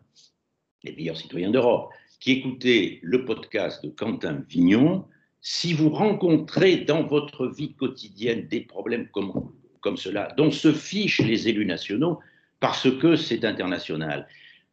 les 0.82 0.92
meilleurs 0.92 1.16
citoyens 1.16 1.50
d'Europe, 1.50 1.90
qui 2.20 2.32
écoutez 2.32 3.00
le 3.02 3.24
podcast 3.24 3.82
de 3.84 3.90
Quentin 3.90 4.44
Vignon, 4.48 5.06
si 5.40 5.72
vous 5.72 5.90
rencontrez 5.90 6.78
dans 6.78 7.02
votre 7.02 7.46
vie 7.46 7.74
quotidienne 7.74 8.46
des 8.48 8.60
problèmes 8.60 9.08
comme, 9.08 9.52
comme 9.80 9.96
cela, 9.96 10.32
dont 10.36 10.50
se 10.50 10.72
fichent 10.72 11.20
les 11.20 11.48
élus 11.48 11.66
nationaux, 11.66 12.18
parce 12.60 12.90
que 12.98 13.16
c'est 13.16 13.44
international, 13.44 14.28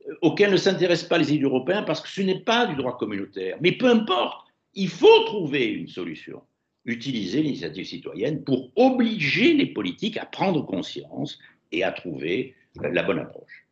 euh, 0.09 0.13
auxquels 0.21 0.51
ne 0.51 0.57
s'intéressent 0.57 1.07
pas 1.07 1.17
les 1.17 1.33
élus 1.33 1.45
européens, 1.45 1.83
parce 1.83 2.01
que 2.01 2.09
ce 2.09 2.21
n'est 2.21 2.41
pas 2.41 2.65
du 2.65 2.75
droit 2.75 2.97
communautaire, 2.97 3.57
mais 3.61 3.71
peu 3.71 3.87
importe, 3.87 4.47
il 4.73 4.89
faut 4.89 5.23
trouver 5.25 5.65
une 5.67 5.87
solution 5.87 6.41
utiliser 6.85 7.41
l'initiative 7.41 7.85
citoyenne 7.85 8.43
pour 8.43 8.69
obliger 8.75 9.53
les 9.53 9.67
politiques 9.67 10.17
à 10.17 10.25
prendre 10.25 10.65
conscience 10.65 11.39
et 11.71 11.83
à 11.83 11.91
trouver 11.91 12.55
euh, 12.81 12.89
la 12.91 13.03
bonne 13.03 13.19
approche. 13.19 13.65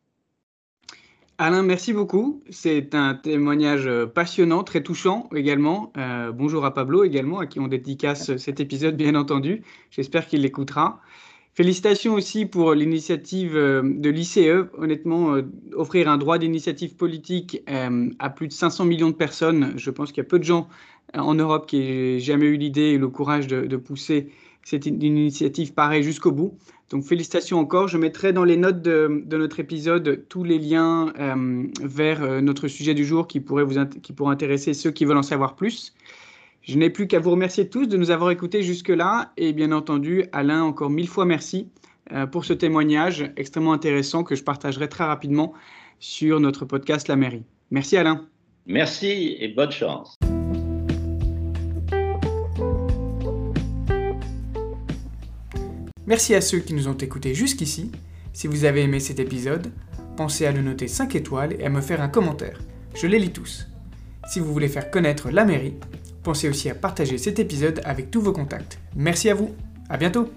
Alain, 1.38 1.62
merci 1.62 1.92
beaucoup. 1.92 2.42
C'est 2.50 2.94
un 2.94 3.14
témoignage 3.14 3.86
euh, 3.86 4.06
passionnant, 4.06 4.62
très 4.62 4.82
touchant 4.82 5.28
également. 5.34 5.92
Euh, 5.96 6.30
bonjour 6.30 6.64
à 6.64 6.72
Pablo 6.72 7.04
également, 7.04 7.40
à 7.40 7.46
qui 7.46 7.58
on 7.58 7.68
dédicace 7.68 8.36
cet 8.36 8.60
épisode, 8.60 8.96
bien 8.96 9.14
entendu. 9.14 9.62
J'espère 9.90 10.26
qu'il 10.26 10.42
l'écoutera. 10.42 11.00
Félicitations 11.54 12.14
aussi 12.14 12.46
pour 12.46 12.72
l'initiative 12.72 13.54
de 13.54 14.10
l'ICE. 14.10 14.38
Honnêtement, 14.78 15.36
offrir 15.74 16.08
un 16.08 16.16
droit 16.16 16.38
d'initiative 16.38 16.96
politique 16.96 17.62
à 18.18 18.30
plus 18.30 18.48
de 18.48 18.52
500 18.54 18.86
millions 18.86 19.10
de 19.10 19.14
personnes, 19.14 19.74
je 19.76 19.90
pense 19.90 20.12
qu'il 20.12 20.22
y 20.22 20.26
a 20.26 20.28
peu 20.28 20.38
de 20.38 20.44
gens 20.44 20.68
en 21.14 21.34
Europe 21.34 21.66
qui 21.66 21.78
n'ait 21.78 22.20
jamais 22.20 22.46
eu 22.46 22.56
l'idée 22.56 22.92
et 22.92 22.98
le 22.98 23.08
courage 23.08 23.46
de, 23.46 23.76
pousser 23.76 24.28
cette 24.64 24.86
initiative 24.86 25.74
pareille 25.74 26.02
jusqu'au 26.02 26.32
bout. 26.32 26.56
Donc 26.90 27.04
félicitations 27.04 27.58
encore. 27.58 27.88
Je 27.88 27.98
mettrai 27.98 28.32
dans 28.32 28.44
les 28.44 28.56
notes 28.56 28.82
de, 28.82 29.24
notre 29.30 29.60
épisode 29.60 30.24
tous 30.28 30.44
les 30.44 30.58
liens 30.58 31.12
euh, 31.18 31.64
vers 31.82 32.22
euh, 32.22 32.40
notre 32.40 32.68
sujet 32.68 32.94
du 32.94 33.04
jour 33.04 33.26
qui 33.26 33.40
pourrait 33.40 33.64
vous 33.64 33.84
qui 34.02 34.14
intéresser 34.24 34.74
ceux 34.74 34.90
qui 34.90 35.04
veulent 35.04 35.16
en 35.16 35.22
savoir 35.22 35.56
plus. 35.56 35.94
Je 36.62 36.78
n'ai 36.78 36.90
plus 36.90 37.08
qu'à 37.08 37.18
vous 37.18 37.32
remercier 37.32 37.68
tous 37.68 37.86
de 37.86 37.96
nous 37.96 38.12
avoir 38.12 38.30
écoutés 38.30 38.62
jusque-là 38.62 39.32
et 39.36 39.52
bien 39.52 39.72
entendu 39.72 40.26
Alain 40.30 40.62
encore 40.62 40.90
mille 40.90 41.08
fois 41.08 41.24
merci 41.24 41.68
euh, 42.12 42.24
pour 42.26 42.44
ce 42.44 42.52
témoignage 42.52 43.32
extrêmement 43.36 43.72
intéressant 43.72 44.22
que 44.22 44.36
je 44.36 44.44
partagerai 44.44 44.88
très 44.88 45.02
rapidement 45.02 45.54
sur 45.98 46.38
notre 46.38 46.64
podcast 46.64 47.08
La 47.08 47.16
Mairie. 47.16 47.42
Merci 47.72 47.96
Alain. 47.96 48.28
Merci 48.66 49.36
et 49.40 49.48
bonne 49.48 49.72
chance. 49.72 50.16
Merci 56.06 56.36
à 56.36 56.40
ceux 56.40 56.60
qui 56.60 56.74
nous 56.74 56.86
ont 56.86 56.94
écoutés 56.96 57.34
jusqu'ici. 57.34 57.90
Si 58.32 58.46
vous 58.46 58.64
avez 58.64 58.82
aimé 58.82 59.00
cet 59.00 59.18
épisode, 59.18 59.72
pensez 60.16 60.46
à 60.46 60.52
le 60.52 60.62
noter 60.62 60.86
5 60.86 61.16
étoiles 61.16 61.56
et 61.58 61.64
à 61.64 61.70
me 61.70 61.80
faire 61.80 62.00
un 62.00 62.08
commentaire. 62.08 62.60
Je 62.94 63.08
les 63.08 63.18
lis 63.18 63.32
tous. 63.32 63.66
Si 64.28 64.38
vous 64.38 64.52
voulez 64.52 64.68
faire 64.68 64.92
connaître 64.92 65.30
la 65.30 65.44
mairie, 65.44 65.74
pensez 66.22 66.48
aussi 66.48 66.70
à 66.70 66.74
partager 66.74 67.18
cet 67.18 67.38
épisode 67.38 67.80
avec 67.84 68.10
tous 68.10 68.20
vos 68.20 68.32
contacts. 68.32 68.78
Merci 68.96 69.30
à 69.30 69.34
vous. 69.34 69.50
À 69.88 69.96
bientôt. 69.96 70.30